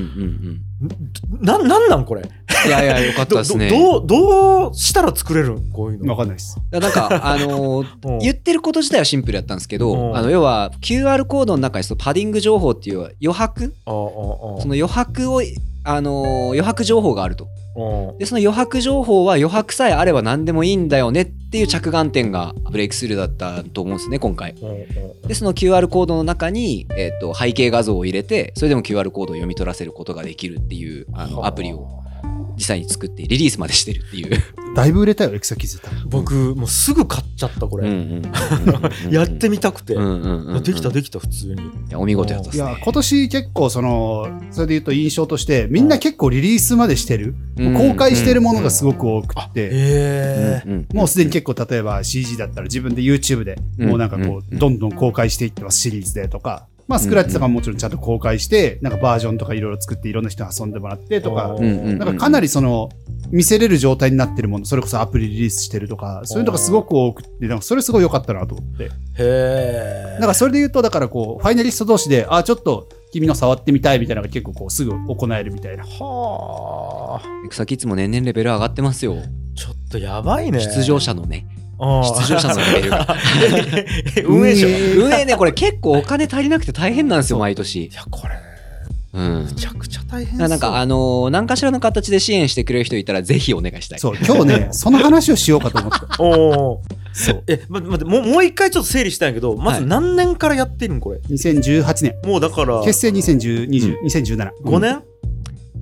[0.53, 0.61] ん
[1.41, 2.21] ななんなんこれ？
[2.67, 3.67] いやいやよかったどですね。
[3.69, 6.11] ど どうどうしたら作れるんこういうの。
[6.11, 6.55] わかんないです。
[6.71, 8.19] なんか あのーうん。
[8.19, 10.15] 言ってること自体はシンプルやったんですけうどん。
[10.15, 13.73] あの要は QR コードの中にそのパディング情報っていう余白？
[13.87, 15.41] ああああその余白を
[15.83, 17.45] あのー余白情報があると。
[17.45, 17.49] うん
[18.17, 24.55] でその余白情報は余白さえあれば何でもいいんだよねっていう着眼点がブレイクスルーだったと思うんですね今回。
[25.27, 31.87] でその QR コードの中に、えー、と背景画像を入れてそれでも QR コードを読み取らせることができるっていうあのアプリを
[32.57, 34.43] 実際に作ってリリースまでしてるっていう。
[34.75, 36.09] だいぶ売れたよ、エクサキッズ多分。
[36.09, 37.89] 僕もうすぐ買っちゃったこれ、
[39.09, 41.53] やってみたくて、できたできた普通に。
[41.53, 42.63] いやお見事やったっすね。
[42.63, 47.35] いや、今年結構その、それで言うと印象として、みんな結構リリースまでしてる。
[47.57, 50.61] うん公開してるものがすごく多くって。
[50.93, 62.89] もうすでに結構例えば CG だったら自分で YouTube でもうなんかこうんうどんどん公開していってますシリーズでとか、まあスクラッチとかももちろんちゃんと公開してなんかバージョンとかいろいろ作っていろんな人に遊んでもらってとかなんかかなりその
[63.31, 68.85] 見せれる状態になってるものそれこそアプリリリースしてるとかそういうのがすごく多くてなんかそれすごい良かったなと思って。
[68.85, 75.83] へえだからそれで言うとだからこうファイナリスト同士であちょっと君の触ってみたいみたいなのが結構こうすぐ行えるみたいな。
[75.83, 77.45] はあ。
[77.45, 79.15] エクサキッズも年々レベル上がってますよ。
[79.55, 80.59] ちょっっとやばいね。
[80.59, 81.47] 出場者のね
[81.79, 83.15] 出場者のレベルが
[84.15, 84.67] え 運営者。
[84.67, 88.33] い運営ねこれ結構お金足りなくて大変なんですよ毎年や、これ、
[89.13, 96.07] うんむちゃくちゃ大変そうなんかあのー何かしらの形で支援してくれる人いたらぜひお願いしたいそう、 今日ね、 その話をしようかと思った。
[96.23, 96.29] お
[96.73, 96.81] お。
[97.13, 97.43] そう。
[97.47, 102.13] え、ま、待って、もう、もう一回ちょっと整理したいんやけど、まずはい何年からやってるんこれ？2018年。
[102.25, 104.49] もうだから、結成2010 20 2017。
[104.65, 105.01] 5年、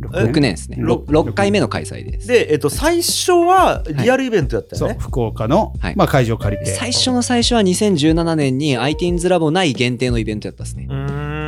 [0.08, 0.78] 6年ですね。
[0.80, 2.28] ろ 6, 回目の開催です。
[2.28, 5.96] で、えっと、最初はリアルイベントやったよね。、そう福岡の、はい。
[5.96, 6.72] まあ、会場を借りて。
[6.72, 10.88] 最初の最初は2017年に iTeens ラボ内限定のイベントやったんですね。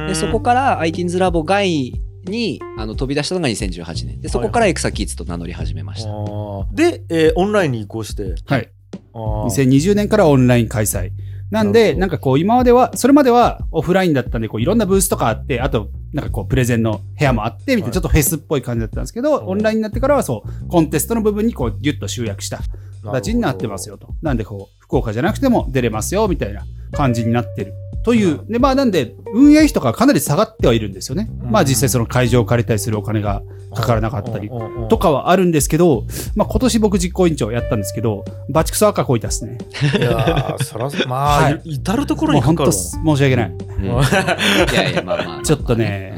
[0.07, 1.93] でそこから iTeens ラボ外
[2.25, 4.21] にあの飛び出したのが2018年。
[4.21, 6.65] でそこからエクサキッズと名乗り始めました、あー。
[6.73, 8.35] で、えーオンラインに移行して。
[8.45, 8.69] はい。
[9.13, 9.45] あー。
[9.45, 11.11] 2020年からオンライン開催。
[11.49, 22.59] なんで、なんかこう、今までは、それまではオフラインだったんで、こう、いろんなブースとかあって、あと、なんかこう、プレゼンの部屋もあって、みたいはいな、ちょっとフェスっぽい感じだったんですけど、うんオンラインになってからは、そう、コンテストの部分にこう、ギュッと集約した
[23.03, 24.09] 形になってますよと。
[24.21, 27.73] なんで、こう、福岡じゃなくても出れますよ、みたいな感じになってる。
[28.07, 28.39] という。
[28.47, 31.29] で、まあ、なんで、運営費とかかなり下がってはいるんですよね。
[31.43, 33.43] うんまあ、実際その会場を借りたりするお金が
[33.75, 34.49] かからなかったり
[34.89, 39.57] とかはあるんですけど、まあ、今年僕実行委員長やったんですけど、バチクソ赤こいたっすね。
[39.99, 43.49] いやーそらまあ、はい至る所もう本当にかかるわ申し訳ない。
[43.49, 43.87] うんい
[44.73, 46.16] やいやまあまあちょっとね、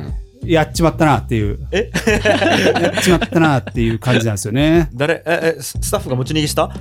[0.52, 1.60] やっちまったなっていう。
[1.72, 1.90] え？
[2.82, 4.90] やっちまったなっていう感じなんですよね。
[4.94, 5.22] 誰？
[5.26, 6.72] ええススタッフが持ち逃げした？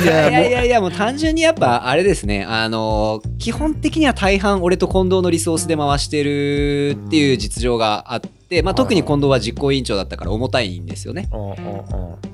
[0.00, 2.44] いいやいやいもやいやもう単純にやっぱあれですね。
[2.44, 8.28] あのー基本的には大半俺と近藤のリソースで回してるっていう実情があって、
[8.62, 11.28] まあ、特に近藤は実行委員長だったから重たいんですよね。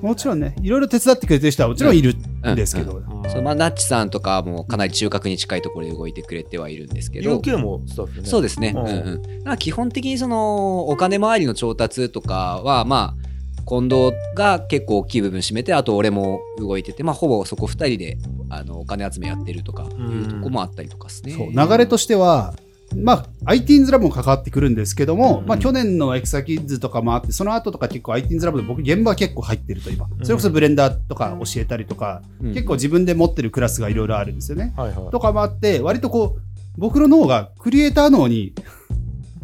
[0.01, 7.37] もちろんね、いろいろ手伝ってくれてる人はもちろんいるんですけど、そうまあ、ナッチさんとかもかなり中核に近いところで動いてくれてはいるんですけど。
[7.37, 8.27] UK もスタッフね。
[8.27, 9.21] そうですね、ううんん。
[9.45, 13.31] うん、基本的にそのお金回りの調達とかはまあ
[13.67, 18.17] 近藤が結構大きい部分占めてあと俺も動いてて、まあ、ほぼそこ2人で
[18.49, 21.33] あのお金集めやってるとかいうとこもあったりとかですね。
[21.33, 22.53] そう流れとしては、
[22.95, 32.53] まあ、ITINS ラボも関わってくるんですけども、まあ、去年のエクサキッズとかもあって、その後とか結構 ITINS ラボで僕、現場結構入ってると今、それこそブレンダーとか教えたりとか、うん。
[32.53, 34.73] 結構自分で持ってるクラスがいろいろあるんですよね。
[34.75, 35.11] はいはい。
[35.11, 36.41] とかもあって、割とこう、
[36.77, 38.53] 僕の脳がクリエイター脳に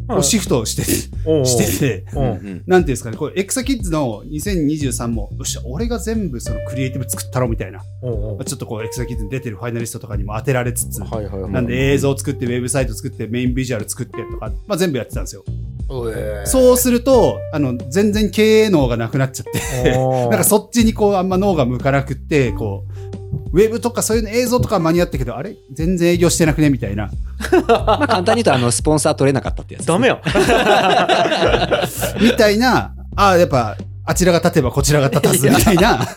[0.08, 0.84] こうシフトして、
[1.46, 11.52] してて、なんていうんですかね、これエクサキッズの2023も、よっしゃ、俺が全部そのクリエイティブ作ったろみたいな、おうおうまあちょっとこうエクサキッズに出てるファイナリストとかにも当てられつつ、はいはいはい。
[11.52, 15.44] なんで映像作って、ウェブサイト作って、メインビジュアル作ってとか、まあ全部やってたんですよ。
[15.90, 16.46] うえー。
[16.46, 22.86] そうすると、あの、全然経営脳がなくなっちゃって、 なんかそっちにこうあんま脳が向かなくって、こ
[23.27, 23.27] う、
[23.58, 25.56] ウェブとかそういうの映像とか間に合ったけど、あれ？
[25.74, 26.70] 全然営業してなくね？
[26.70, 27.10] みたいな。
[27.68, 30.22] まあ簡単に言うとあのスポンサー取れなかったってやつね、ダメやん。
[32.24, 35.98] みたいな、ああ、やっぱ、あちらが立てばこちらが立たずみたいな、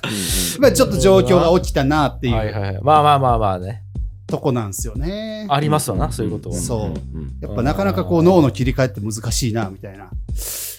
[0.61, 2.79] まあちょっと状況が起きたなっていはいうはいはい。
[2.83, 3.83] まあまあまあまあね。
[4.26, 5.46] とこなんですよね。
[5.48, 6.57] ありますわな、そういうことは。
[6.57, 10.11] そううんやっぱなかなかこう脳の切り替えって難しいな、みたいな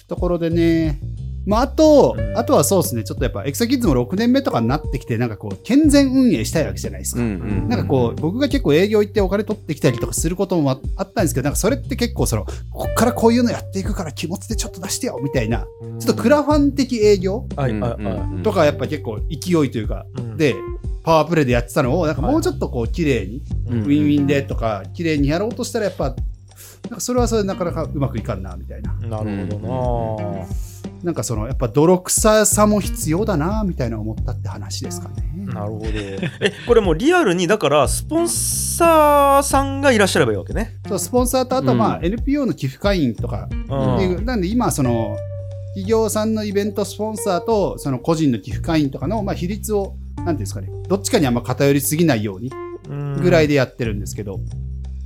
[0.06, 1.00] ところでね。
[1.46, 2.36] まああと、うん。
[2.38, 7.20] あとはそうですね、ちょっとやっぱエクサキッズも6年目とかになってきて、なんかこう、健全運営したいわけじゃないですか。
[7.20, 7.30] うんう
[7.66, 15.66] んなんかこう、僕が結構営業行ってお金取ってきたりとかすることもああったんですけど、なんかそれって結構その、こっからこういうのやっていくから気持ちでちょっと出してよ、みたいな、
[15.98, 20.36] ちょっとクラファン的営業うんとかやっぱ結構勢いというか、いうん。
[20.36, 20.54] で、
[21.04, 26.14] パワープレイでやってたのを、なんかもうちょっとこう、綺麗に、うんウィンウィンでとか、綺麗にやろうとしたらやっぱ、
[26.84, 28.92] なんかそれはそれでなかなかうまくいかんな、みたいな。
[28.94, 30.46] なるほどな。
[31.02, 35.32] なんかその、やっぱ泥臭さも必要だな、みたいな思ったって話ですかね。
[35.46, 35.86] なるほど。
[35.88, 40.76] え、これもうリアルに、だから、スポンサーさんがいらっしゃればいいわけね。
[40.88, 45.16] そうスポンサーと、あとはまあ、うん NPO の寄付会員とかうんなんで今、その、
[45.74, 52.52] 企業さんのイベントスポンサーと、その個人の寄付会員とかの、まあ、比率を、なんていうんですかね、どっちかにあんま偏りすぎないように
[53.20, 54.40] ぐらいでやってるんですけど、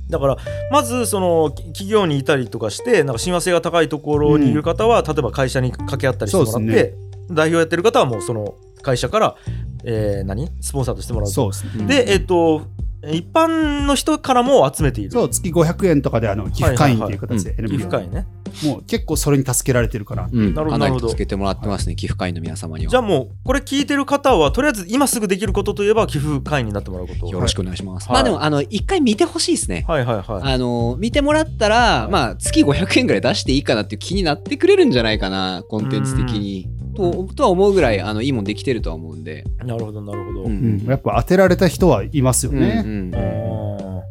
[0.09, 0.37] だから
[0.71, 6.95] まずそのき企業にいたりとかしてなんか親和性が高いところにいる方は、例えば会社に掛け合ったりしてもらって、
[7.29, 9.35] 代表やってる方はもうその会社から、
[9.83, 10.49] えー何？
[10.61, 11.27] スポンサーとしてもらう。
[11.27, 11.85] とそうですね。
[11.85, 12.63] でえっ、と
[13.03, 15.11] 一般の人からも集めている。
[15.11, 18.25] そう、月500円とかであの寄付会員っていう形で寄 NPO 付会ね
[18.63, 20.29] もう結構それに助けられてるから。
[20.31, 22.91] うんなるほどかなりなるほど助けてもらってますね、寄付会員の皆様には。
[22.91, 28.07] じゃあもうこれ聞いてる方はとりあえず今すぐできることといえば寄付会員になってもらうことよろしくお願いします。
[28.09, 29.85] はいまあでも、あの、一回見てほしいですね。
[29.87, 36.67] はいはいはいあの、見てもらったら、まあ、月500円ぐらい出していいかなっていう気になってくれるんじゃないかな、コンテンツ的に。
[36.95, 39.43] ととは思うぐらい、あの、いいもんできてるとは思うんで。
[39.59, 42.83] なるほどなるほど、ううんん、やっぱ当てられた人はいますよね。
[42.83, 43.17] うんあ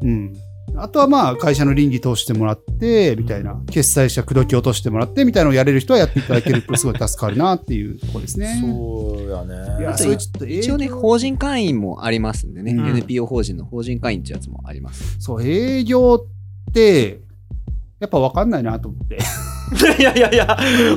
[0.02, 0.32] うん。
[0.78, 8.58] あとはまあ会社の倫理通してもらって、みたいな、決済者口説き落としてもらって、みたいなのをやれる人はやっていただけるとすごい助かるなっていうところですーね。
[8.60, 9.80] そうやね。
[9.80, 12.88] いや、あとそれちょっと一応ね、法人会員もありますんでね、うん。
[12.88, 15.16] NPO 法人の法人会員ってやつもあります。
[15.18, 16.14] そう、営業
[16.68, 17.20] って、
[17.98, 19.18] やっぱ分かんないなと思って。
[19.98, 20.46] いやいやいや。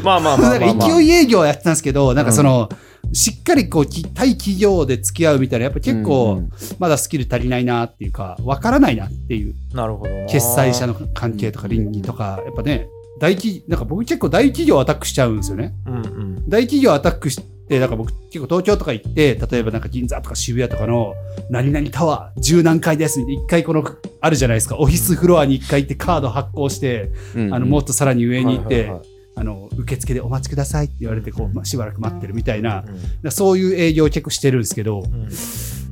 [0.04, 2.70] まあまあまあまあ、まあ、なんか勢い営業はやってたんですけど、なんかその、
[3.14, 10.26] しっかりこう、き対企業で付き合うみたいな、やっぱ結うん構うん、まだスキル足りないなっていうか、分からないなっていう、なるほどな。
[10.28, 12.88] 決済者の関係とか倫理とか、やっぱね、
[13.20, 15.74] 大企、なんか僕結構大企業アタックしちゃうんですよね。
[15.86, 16.50] うんうん。
[16.50, 21.14] 大企業アタックして、なんか僕結構東京とか行って、例えばなんか銀座とか渋谷とかの
[21.50, 23.84] 何々タワー十何階ですみたいな、一回この、
[24.22, 27.54] あるじゃないですか、オフィスフロアに一回行ってカード発行して、うん。
[27.54, 32.84] あの、もっとさらに上に行って、はいはいはいあの、受付でお待ちくださいって言われて、こう、まあ、しばらく待ってるみたいな、
[33.24, 35.30] うんそういう営業を結構してるんですけど、うん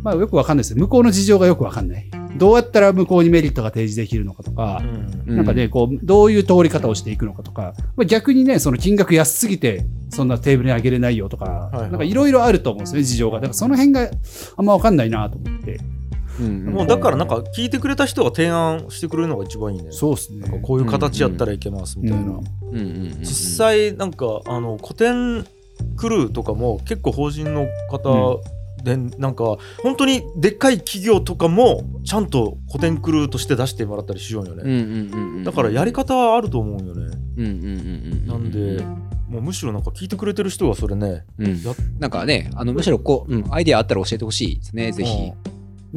[0.04, 0.78] まあよくわかんないですよ。
[0.78, 2.10] 向こうの事情がよくわかんない。
[2.38, 4.82] どうやったら向こうにメリットが提示できるのかとか、
[5.28, 13.38] うんなんかね、こう、どういう通り方をしていくのかとか、まあ、逆にね、その金額安すぎて、そんなテーブルにあげれないよとか、いはいなんかいろいろあると思うんですよね、事情が。
[13.38, 14.10] だからその辺が
[14.58, 15.80] あんまわかんないなと思って。
[16.40, 19.92] うんもうだからなんか聞いてくれた人が提案してくれるのが一番いいね。
[19.92, 20.58] そうですねなんか。
[20.60, 22.40] こういう形やったらいけますみたいな。
[23.20, 25.46] 実際なんかあの古典
[25.96, 28.42] クルーとかも結構法人の方
[28.84, 35.44] でなんか本当にでっかい企業とかもちゃんと古典クルーとして出してもらったりしようよね。
[35.44, 37.18] だからやり方はあると思うよね。
[37.38, 38.84] うんうんうんうんなんで
[39.28, 41.26] もうむしろなんか聞いてくれてる人はそれね。
[41.38, 45.32] うんやなんかねあのむしろこう、うん、アイデアあったら教えてほしいですねぜひ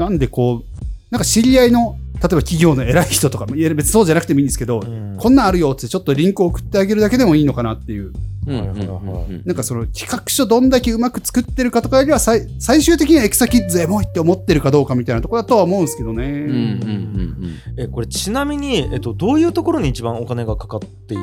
[0.01, 5.17] なんでこう、なんか知り合いの、例えば企業の偉い人とかも、いや別にそうじゃなくてもいいんですけど、うん。
[5.19, 8.13] こんなんあるよってちょっとリンクを送ってあげるだけでもいいのかなっていう。
[8.47, 16.79] なんかその企画書どんだけうまく作ってるかとかよりは最最終的にはエクサキッズエモいって思ってるかどうかみたいなところだとは思うんですけどね。
[17.93, 21.23] これちなみに、えっと、どういうところに一番お金がかかっている？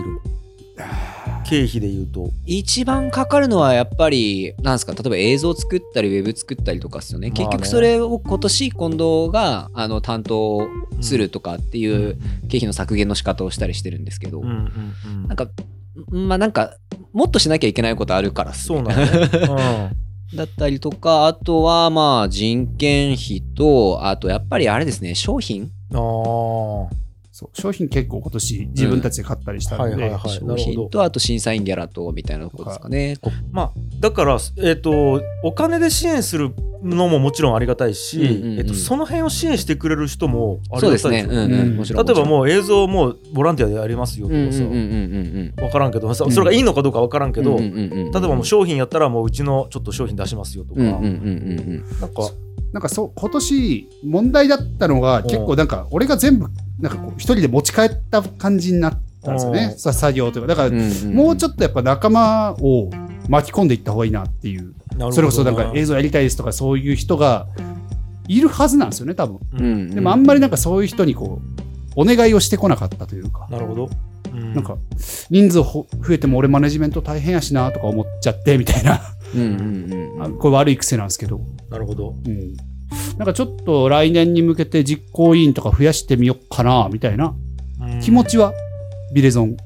[1.45, 2.31] 経費で言うと。
[2.45, 7.45] 一番かかるのはやっぱりなんですか例えば映像作ったりウェブ作ったりとかですよね、まあね。
[7.45, 8.99] 結局それを今年近藤
[9.31, 10.67] があの担当
[11.01, 12.17] するとかっていう
[12.49, 15.27] 経費の削減の仕方をしたりしてるんですけど、うんうんうん。
[15.27, 15.47] なんか
[16.09, 16.75] まあなんか
[17.13, 18.57] もっとしなきゃいけないことあるからね。
[18.57, 19.29] そうなんやね、
[20.35, 25.71] だったりとかあとはまあ人件費とあとやっぱりあれですね商品。
[25.91, 26.89] うん、あ
[27.37, 30.29] そう商品結構今年自分たちで買ったりしたので、はいはいはい。
[30.31, 30.71] 商なるほど。
[30.73, 33.17] 品とあと審査員ギャラとみたいなところですかね。
[33.51, 38.57] まあだからえっ、とお金で支援するのももちろんありがたいし、うんうんうん。
[38.57, 41.27] えっと、その辺を支援してくれる人もありそうがたいですね。
[41.29, 41.73] うんううん。
[41.73, 42.05] ん、もちろん。
[42.07, 45.53] 例えばう、もう映像もボランティアでやりますよとかさ、うんうんうんうんうん。
[45.57, 47.45] 分からんけどそれがいいのかどうか分からんけうん。
[47.45, 48.11] ど、うんうんうんうん。
[48.11, 51.85] 例えばもう商品やったらもううちのちょっと商品出しますよとか、うんうんうんうん。
[52.01, 52.31] なんか
[52.73, 56.47] なんかそう今年問題だったのが結構なんか俺が全部
[56.79, 59.73] なんかこう一人で持ち帰った感じになったんですよね。
[59.77, 60.55] 作業というか。
[60.55, 61.11] だから。
[61.11, 62.89] もうちょっとやっぱ仲間を
[63.29, 64.73] 巻き込んでいった方がいいなっていう。
[65.11, 67.47] それこそなんか映像やりたいですとかそういう人が
[68.27, 69.39] いるはずなんですよね多分。
[69.53, 69.89] うんうん。
[69.95, 71.41] でもあんまりなんかそういう人にこ
[71.95, 73.47] うお願いをしてこなかったというか。
[73.49, 73.89] なるほど、
[74.33, 74.53] うん。
[74.53, 74.77] なんか
[75.29, 79.01] 人数ほ増えても俺マネジメント大変やしなとか思っちゃってみたいな
[79.35, 81.41] うんうんうんあこれ悪い癖なんですけど。
[81.69, 82.15] なるほど。
[82.25, 82.55] うん。
[83.17, 87.35] なんかちょっと来年に向けて実行委員とか増やしてみようかなみたいな。
[87.81, 87.99] うん。
[87.99, 88.53] 気持ちは
[89.13, 89.57] ビレゾン。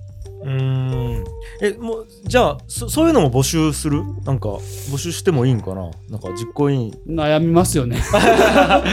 [0.44, 1.24] うーん。
[1.62, 4.04] えもうじゃあそそういうのも募集する？
[4.26, 5.92] なんか募集してもいいんかな？
[6.10, 6.98] なんか実行委員。
[7.08, 7.98] 悩みますよね。
[8.12, 8.84] まあ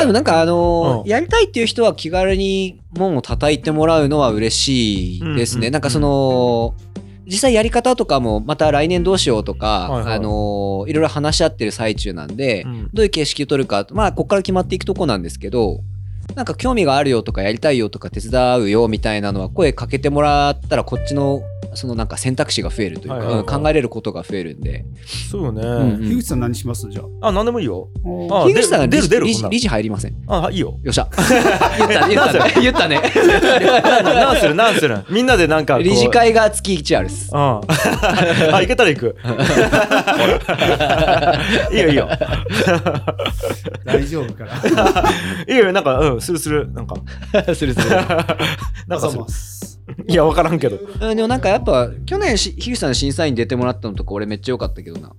[0.00, 1.08] でもなんかあのーうん。
[1.08, 5.62] やりたいっていう人は気軽に門を叩いてもらうのは嬉しいですね。
[5.62, 5.72] うんうん。
[5.72, 6.74] なんかその、
[7.28, 10.14] 実際やり方とかもまた来年どうしようとか、はいはい。
[10.14, 12.90] あのーいろいろ話し合ってる最中なんで、うん。
[12.94, 15.80] どういう形式を取るか、まあ、ここから決まっていくとこなんですけど、
[16.34, 21.42] なんか興味があるよとかやりたいよとか手伝うよみたいなのは声かけてもらったらこっちの
[21.74, 24.84] そのなんか選択肢が増えるというか、はいはいはいうん考えれることが増えるんで。
[25.30, 26.88] そうよね、うん樋口さん何します？
[26.90, 27.88] じゃあ何でもいいよ
[28.30, 28.42] あ。
[28.42, 30.14] あ樋口さんが出る出る理事理事入りません。
[30.26, 31.08] あはいいいよよっしゃ。
[31.78, 32.52] 言った、言ったね。
[32.62, 33.00] 言ったね。
[34.04, 37.30] 何する何するみんなでなんか理事会が月1あるっす。
[37.32, 37.60] うん あ
[38.60, 39.16] 行けたら行く
[41.72, 42.08] いいよいいよ
[43.84, 45.04] 大丈夫かな？
[45.48, 46.96] いいよなんかうんするするなんか
[47.54, 47.90] するする。
[47.90, 49.77] なんかするます。
[50.06, 55.12] いや分からんけどうんでもなんかやっぱ去年し樋口さんの審査員出てもらったのとか俺めっちゃ良かったけどな。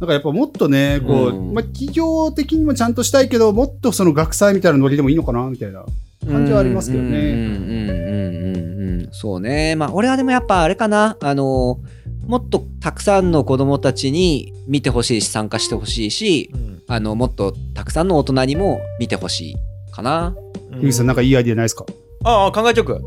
[0.00, 5.84] なんかやっぱもっとね、こう、うんまあ、企業的にもちゃんとしたいけど、もっとその学祭みたいなノリでもいいのかなみたいな
[6.28, 7.08] 感じはありますけどね。
[7.08, 9.08] うんうんうんうんうんうん。
[9.12, 9.76] そうね。
[9.76, 11.16] まあ俺はでもやっぱあれかな。
[11.20, 11.78] あの
[12.26, 16.50] もっとたくさんの子供たちに見てほしいし参加してほしいし、
[16.88, 19.56] あのもっとたくさんの大人にも見てほしい
[19.92, 20.34] かな。
[20.72, 21.86] 樋口さんなんかいいアイデアないですか？
[22.24, 23.00] ああ考えちょく。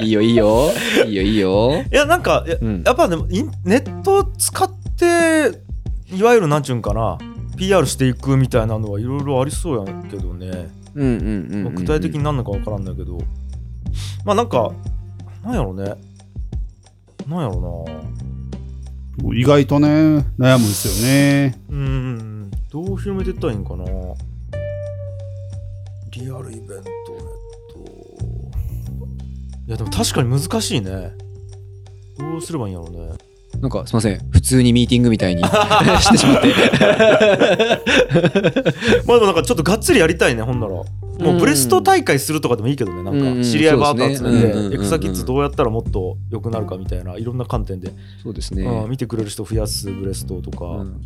[0.00, 0.70] いいよいいよ。
[1.06, 1.84] いいよいいよ。
[1.92, 2.82] いやなんかやうん。
[2.84, 5.60] やっぱでもネットを使って
[6.14, 7.18] いわゆるなんちゅうんかな
[7.56, 13.18] PR していくみたいなのはいろいろありそうやけどね、具体的に何のか分からんだけど。
[14.24, 14.72] まあなんか
[15.44, 15.94] なんやろね。
[17.26, 17.84] なんやろ
[19.34, 19.88] 意外とね、
[20.38, 21.56] 悩むんですよね。
[21.68, 22.50] なうん。
[22.70, 23.84] どう広めていったらいいんかな
[26.22, 26.90] リアルイベントネット
[29.66, 31.12] いやでも確かに難しいね。
[32.18, 33.12] どうすればいいんやろうね。
[33.60, 34.18] なんかすいません。
[34.30, 36.48] 普通にミーティングみたいに してしまって。
[39.06, 40.72] まあでもなんかちょっとがっつりやりたいねほんなら。
[40.72, 40.84] も
[41.36, 48.64] うブレスト大会するとかでもいいけどねなんうんか知り合いバーッと集めてエクサキッズどうやったらもっと良くなるかみたいないろんな観点で、そうですね。
[48.64, 50.64] うん、見てくれる人増やすブレストとか。
[50.64, 50.80] うん。
[50.80, 51.00] うん。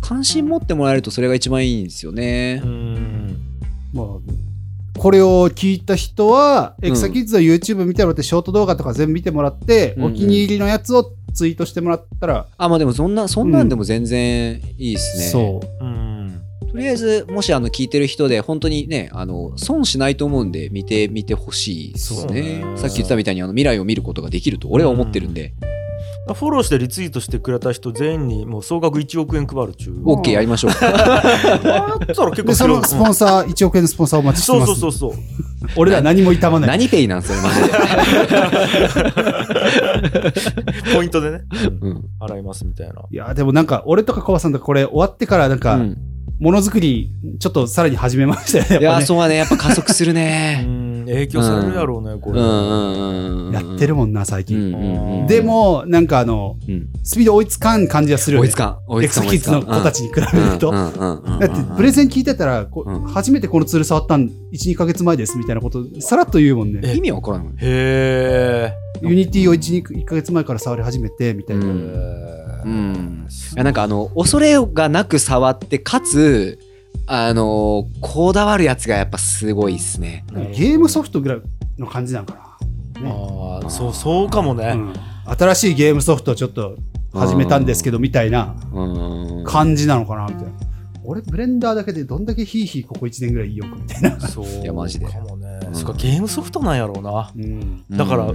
[0.00, 2.60] 関心持ってもらえるとそれが一番いいんですよね。
[2.64, 3.47] うん
[3.92, 6.86] まあ、これを聞いた人は、ん。
[6.86, 10.12] エクサキッズの YouTube 見てもらって、ショート動画とか全部見てもらって、うんうん。
[10.12, 15.84] お気に入りのやつをツイートしてもらったら、あまあでもそんなそんなんでも全然いいですね、そう。
[15.84, 16.42] うん。
[16.70, 22.32] とりあえずもしあの聞いてる人で本当にねあの損しないと思うんで見てみてほしいですそう。
[22.32, 25.54] ねねさっき言ってたみたいにあの未来を見ることができると俺は思ってるんで、
[26.34, 30.04] フォローしてリツイートしてくれた人全員にもう総額1億円配るっちゅう。
[30.04, 34.80] OK やりましょう あったら結構で、そのスポンサー、1億円のスポンサーお待ちしてそうます。
[34.80, 35.20] そうそうそう。
[35.76, 36.70] 俺ら何も痛まない。
[36.70, 37.68] 何ペイなんそれマジで、
[40.94, 41.40] ポイントでね、
[41.80, 42.94] うん払いますみたいな。
[43.10, 45.96] いや、でもなんか、俺とかコバさんとかこれ終わってから、なんか、うん
[46.40, 47.10] ものづくり、
[47.40, 48.86] ちょっとさらに始めましたよね。
[48.86, 50.62] いや、そうはね、やっぱ加速するうね。
[50.66, 52.40] ん影響されるやろうね、これ。
[52.40, 53.52] うんうんうんうん。
[53.52, 55.26] やってるもんな、最近。
[55.26, 58.48] で、も、なんかあの、うん、スピード追いつかん感じがするよね。
[58.48, 58.78] 追いつかん。
[58.86, 59.30] 追いエクサつかん。
[59.30, 60.70] キッズの子たちに比べると。
[60.70, 62.66] だだって、プレゼン聞いてたら、
[63.12, 66.80] 初めてこのツール触ったん、1、2ヶ月前ですみたいなこと、さらっと言うもんね。
[66.84, 67.58] え意味わからんもんね。
[67.62, 71.66] へUnity を1、2 1ヶ月前から触り始めて、みたいな。
[72.64, 72.70] うえ。
[72.70, 73.26] ん。
[73.54, 76.58] いやなんかあの、恐れがなく触って、かつ、
[77.06, 80.24] あの、こだわるやつがやっぱすごいっすね。
[80.54, 81.40] ゲームソフトぐらい
[81.78, 82.58] の感じなのか
[82.94, 83.02] な。
[83.02, 83.10] ね
[83.62, 84.72] ああ、そう、そうかもね。
[84.74, 84.92] うん
[85.30, 86.76] 新しいゲームソフトをちょっと
[87.12, 89.44] 始めたんですけど、みたいなうん。
[89.44, 90.52] 感じなのかな、みたいな。
[91.04, 94.18] 俺、ブレンダーだけでどんだけヒーヒーここ1年ぐらいいいよくみたいな。
[94.20, 95.47] そういやマジでかもね。
[95.66, 97.30] うんそっか、ゲームソフトなんやろうな。
[97.36, 97.84] うん。
[97.90, 98.32] だから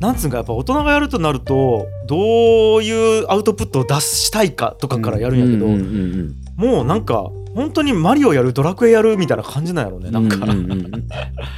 [0.00, 10.10] なんつうんか、やっぱ大人がやるとなると、どういうアウトプットを出したいかとかからやるんやけど、うんうんうんもうなんか、本当にマリオやる、ドラクエやるみたいな感じなんやろうね。
[10.10, 10.36] なんか。
[10.36, 10.90] うううんうん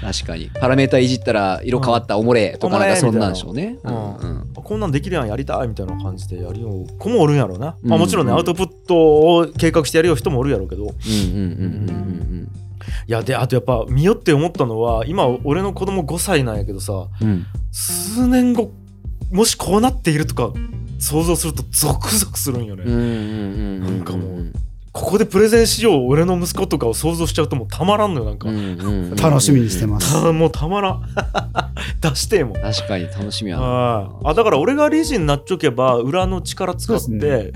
[0.01, 0.51] 確かに。
[0.59, 3.67] パラメータいじったら色変わったおもれとかなんかそんなんでしょうね。
[3.71, 11.93] んうんこんなんできるやんやりたいみたいな感じでやるよ子もおるんやろうな、うんまあ、もちろんね、うんアウトプットを計画してやるよ人もおるやろうけどいうんうんうんう
[12.45, 12.49] ん
[13.07, 17.29] やであとやっぱ見よって思ったのは今俺の子供5歳なんやけどさうん。
[17.29, 17.47] うん。
[17.73, 18.73] 数年後
[19.31, 20.53] もしこうなっているとか
[20.99, 22.85] 想像するとゾクゾクするんよね。
[22.85, 24.53] なんかもう
[24.93, 28.49] ここでプレゼンしよう俺の息子とかを想像しちゃうともうたまらんのよなんか、
[29.23, 30.13] 楽しみにしてます。
[30.13, 31.03] た もうたまらん。
[32.01, 32.55] 出しても。
[32.55, 33.63] 確かに楽しみやな。
[33.65, 37.53] ああだから俺が理事になっちょけば裏の力使って、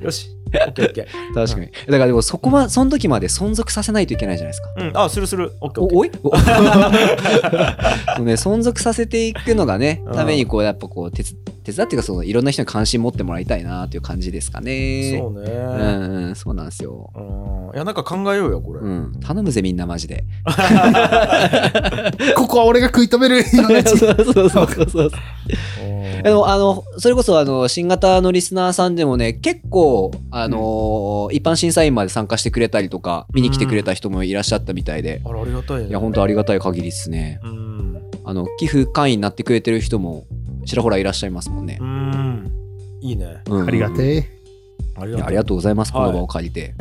[0.00, 0.28] よし
[0.66, 1.66] オッケーオッケー確かに。
[1.66, 4.68] だからでもそこは、その時まで存続させないといけないじゃないですか。
[4.76, 5.52] うん、あ、するする。
[5.60, 5.96] オッケーオッケー。
[5.96, 6.10] おおい
[8.16, 15.18] そう ね、存続させていくのがねうん、ためにこう、やっぱこう、手伝手伝っていうか、そのいろんな人に関心持ってもらいたいなという感じですかね。
[15.18, 15.50] そうね。
[15.50, 17.10] うんうん、そうなんですよ。
[17.14, 17.20] う
[17.72, 17.74] ん。
[17.74, 18.80] いや、なんか考えようよ、これ。
[18.80, 20.24] うん、頼むぜみんなマジで。
[22.36, 25.10] ここは俺が食い止めるそうそうそうそうそう。
[25.84, 25.90] うん
[26.22, 35.88] でもあのそれこそあの新型のリスナーさんでもね結構あの、一般審査員まで参加してくれたりとか見に来てくれた人もいらっしゃったみたいで、あら、ありがたいね。
[35.88, 37.40] いや本当ありがたい限りですね。
[37.42, 38.02] うん。
[38.24, 40.26] あの寄付会員になってくれてる人も
[40.66, 41.78] ちらほらいらっしゃいますもんね。
[41.80, 42.52] う、ん。
[43.00, 43.38] いいね。
[43.48, 43.66] うん。
[43.66, 44.18] ありがてえ。
[44.18, 44.24] い
[44.96, 45.56] ありがとう。
[45.56, 45.92] ございます。
[45.92, 46.74] こはいの場を借りて、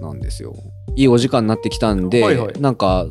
[0.00, 0.06] うん。
[0.06, 0.54] なんですよ。
[0.94, 2.60] いいお時間になってきたんで、はいはい。
[2.60, 3.06] なんか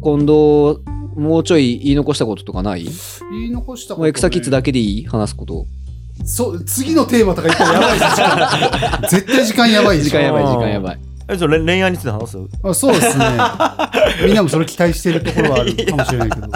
[0.00, 0.80] 今度
[1.16, 2.84] もうちょい言い残したこととかない？
[3.32, 5.04] 言い残したこと、もうエクサキッズだけでいい？
[5.04, 5.66] 話すこと
[6.24, 12.38] そう、次のテーマとか言ったらやばいです 絶対時間やばいでしょ時間やばい時間やばいえ、じゃあ恋恋愛について話す？
[12.62, 13.24] あそうですね。
[14.26, 16.48] みんなもそれ期待してるところはあるかもしれないけど。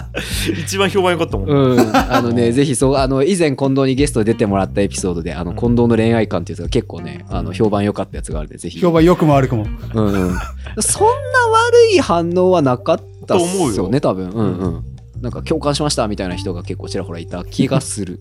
[0.60, 1.48] 一番評判良かったもん。
[1.48, 8.78] うん、あのね、ぜひそう、あの、以前近藤にゲストで出てもらったエピソードで、あの、近藤の恋愛観っていうやつが結構ね、あの、評判良かったやつがあるんで、ぜひ。
[8.78, 9.66] 評判良くも悪くも。
[9.94, 10.12] うんうん。
[10.12, 11.12] そんな
[11.50, 14.28] 悪い反応はなかったっと思うよすよね、多分。
[14.28, 14.84] うんうん。
[15.22, 18.20] なんか共感しましたみたいな人が結構ちらほらいた気がする。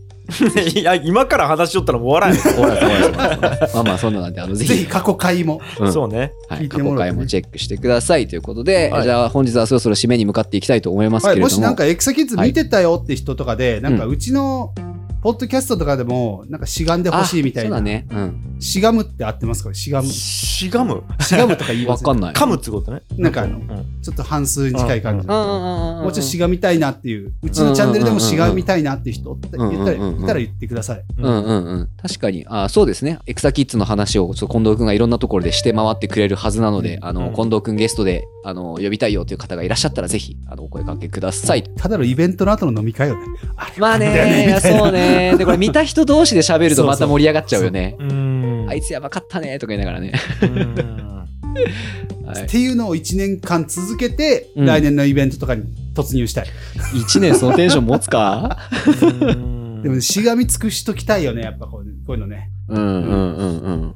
[0.75, 2.59] いや、今から話しよったらもう笑え。
[2.59, 5.61] おらそうらそうらそうまあまあ、そんななんで、あの、ぜひ、ぜひ過去回も。
[5.79, 5.93] うん。
[5.93, 6.33] そうね。
[6.49, 7.11] はい、聞いて過去もらって。
[7.11, 9.03] ね回もチェックしてくださいということで、はい。
[9.03, 11.49] じゃあ本日はそろそろ締めに向かっていきたいと思いますけはい、れども。
[11.49, 14.11] もしなんかエクサキッズ見てたよって人とかで、なんかうん。
[14.11, 14.73] うちの
[15.21, 17.77] ポッドキャストとかでも、なんかしがんでほしいみたいな。
[17.77, 18.07] あそうだね。
[18.11, 18.55] うん。
[18.59, 19.73] しがむって合ってますか？
[19.73, 20.07] しがむ。
[20.07, 21.03] しがむ？
[21.19, 22.33] しがむとか言います わかんない。
[22.33, 23.01] 噛むってことね。
[23.17, 25.27] なんかあのうんちょっと半数に近い感じ。
[25.27, 31.03] もうちょっとしがみたいなっていう、うちのチャンネルでもしがみたいなっていう人って言ったら、うんうんうんうん言ったら言ってください。
[31.17, 31.89] うんうんうん。
[32.01, 32.45] 確かに。
[32.47, 33.19] あそうですね。
[33.25, 41.63] エクサキッズの話を近藤くんがいろんなところでして回ってくれるはずなので、あの、うん近藤くんゲストで、あの、呼びたいよという方がいらっしゃったら、ぜひ、あの、お声掛けください。
[41.63, 43.21] ただのイベントの後の飲み会よね。
[43.77, 45.06] まあね、そうね。
[45.37, 47.95] で、これ見た人同士で喋るとまた盛り上がっちゃうよね。
[47.99, 48.65] うん。
[48.69, 50.13] あいつやばかったね、とか言いながらね。
[52.43, 52.47] っ。
[52.47, 56.47] ていうのを1年間続けて、うん来年のイベントとかに突入したい。
[56.95, 58.57] 一年そのテンション持つか？
[59.01, 62.49] う んでもね、しがみ尽くしときたいよね、やっぱこうこういうのね。
[62.69, 63.95] うんうんうんうん。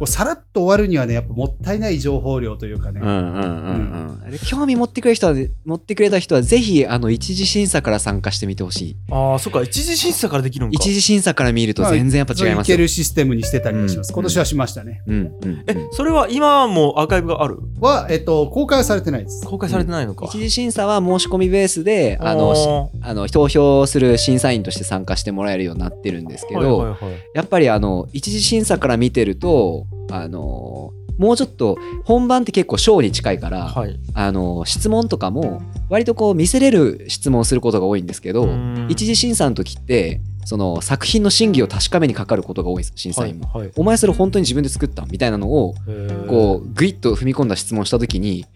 [0.00, 3.00] こうさらっと終わるにはね、やっぱもったいない情報量というかね。
[3.02, 4.30] うんうんうんうん。
[4.30, 5.34] で興味持ってくれる人は、
[5.66, 8.96] 持ってくれた人は、ぜひ、あの、一次審査から参加してみてほしい。
[9.10, 10.72] ああ、そっか、一次審査からできるんか。
[10.74, 12.74] 一次審査から見ると全然やっぱ違いますよ。
[12.74, 14.08] いけるシステムにしてたりもします。
[14.08, 15.02] うん今年はしましたね。
[15.06, 17.58] うんうんえ、それは今もアーカイブがある？
[17.80, 19.46] は、えっと、公開はされてないです。
[19.46, 20.26] 公開されてないのか。
[20.26, 22.66] 一次審査は申し込みベースであのし
[23.02, 33.98] ああの投票する審査員として参加してもらえるようになってるんですけーど、はいはいはいやっぱりあの一次審査から見てるとあのもうちょっと本番って結構ショーに近いから、はい。
[34.14, 35.60] あの質問とかも
[35.90, 43.46] 割とこう見せれる質問をすることが多いんですけど、うん一次審査の時ってその作品の真偽を確かめにかかることが多いんです審査員も。
[43.48, 45.74] はいはいお前それ本当に自分で作ったみたいなのを
[46.26, 48.46] こうグイッと踏み込んだ質問した時に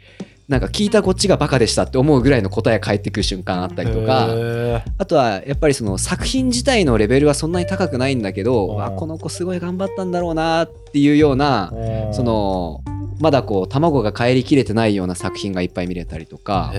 [0.46, 4.28] なんか聞いたこっちがバカでしたって思うぐらいの答え返ってくる瞬間あったりとか。
[4.30, 12.82] へあとはやっぱりその作品自体のレベルはそんなに高くないんだけどこの子すごい頑張ったんだろうなっていうようなーその
[13.20, 16.72] まだこう卵が帰りきれてないような作品がいっぱい見れたりとか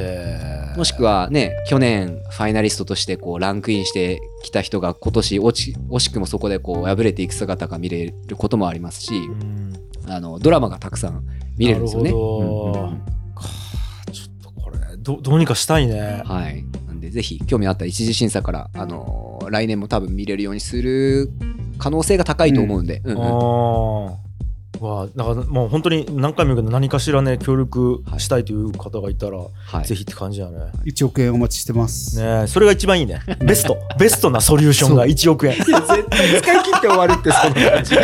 [0.75, 9.73] もしくはね去年ファイナリストとしてこうランクインしてきた人が今年落ち惜しくもそこでこう敗れていく姿が見れることもありますしうん。
[10.07, 11.23] あのドラマがたくさん
[11.57, 12.11] 見れるんですよね。
[12.11, 13.24] うんうん
[15.05, 16.65] どどうにかしたいねはい。
[16.87, 21.29] なんで、ぜひ、興味あったら一次審査から、あのー来年も多分見れるようにする
[21.77, 23.01] 可能性が高いと思うんで。
[23.05, 24.25] うんうんああ
[24.81, 29.85] わあだからもう本当に何回も言うけど何かしらね協力したいという方がいたら、はい。
[29.85, 32.17] ぜひって感じやね1億円お待ちしてます。
[32.19, 37.95] ねえそれが一番いいねベスト ベストなソリューションが1億円絶対使い切って終わるって、そんな感じ。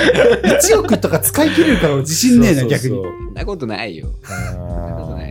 [0.71, 2.95] 1億とか使い切れるから俺自信ねえな、逆に。
[3.03, 4.07] そんなことないよ。
[4.23, 5.30] そんなことない。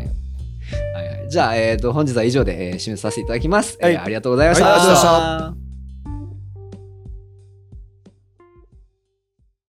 [1.30, 3.78] じゃあ、えっ、と、本日は以上で、えー締めさせていただきます。
[3.80, 4.64] はいえーありがとうございました。
[4.64, 5.69] はいありがとうございました。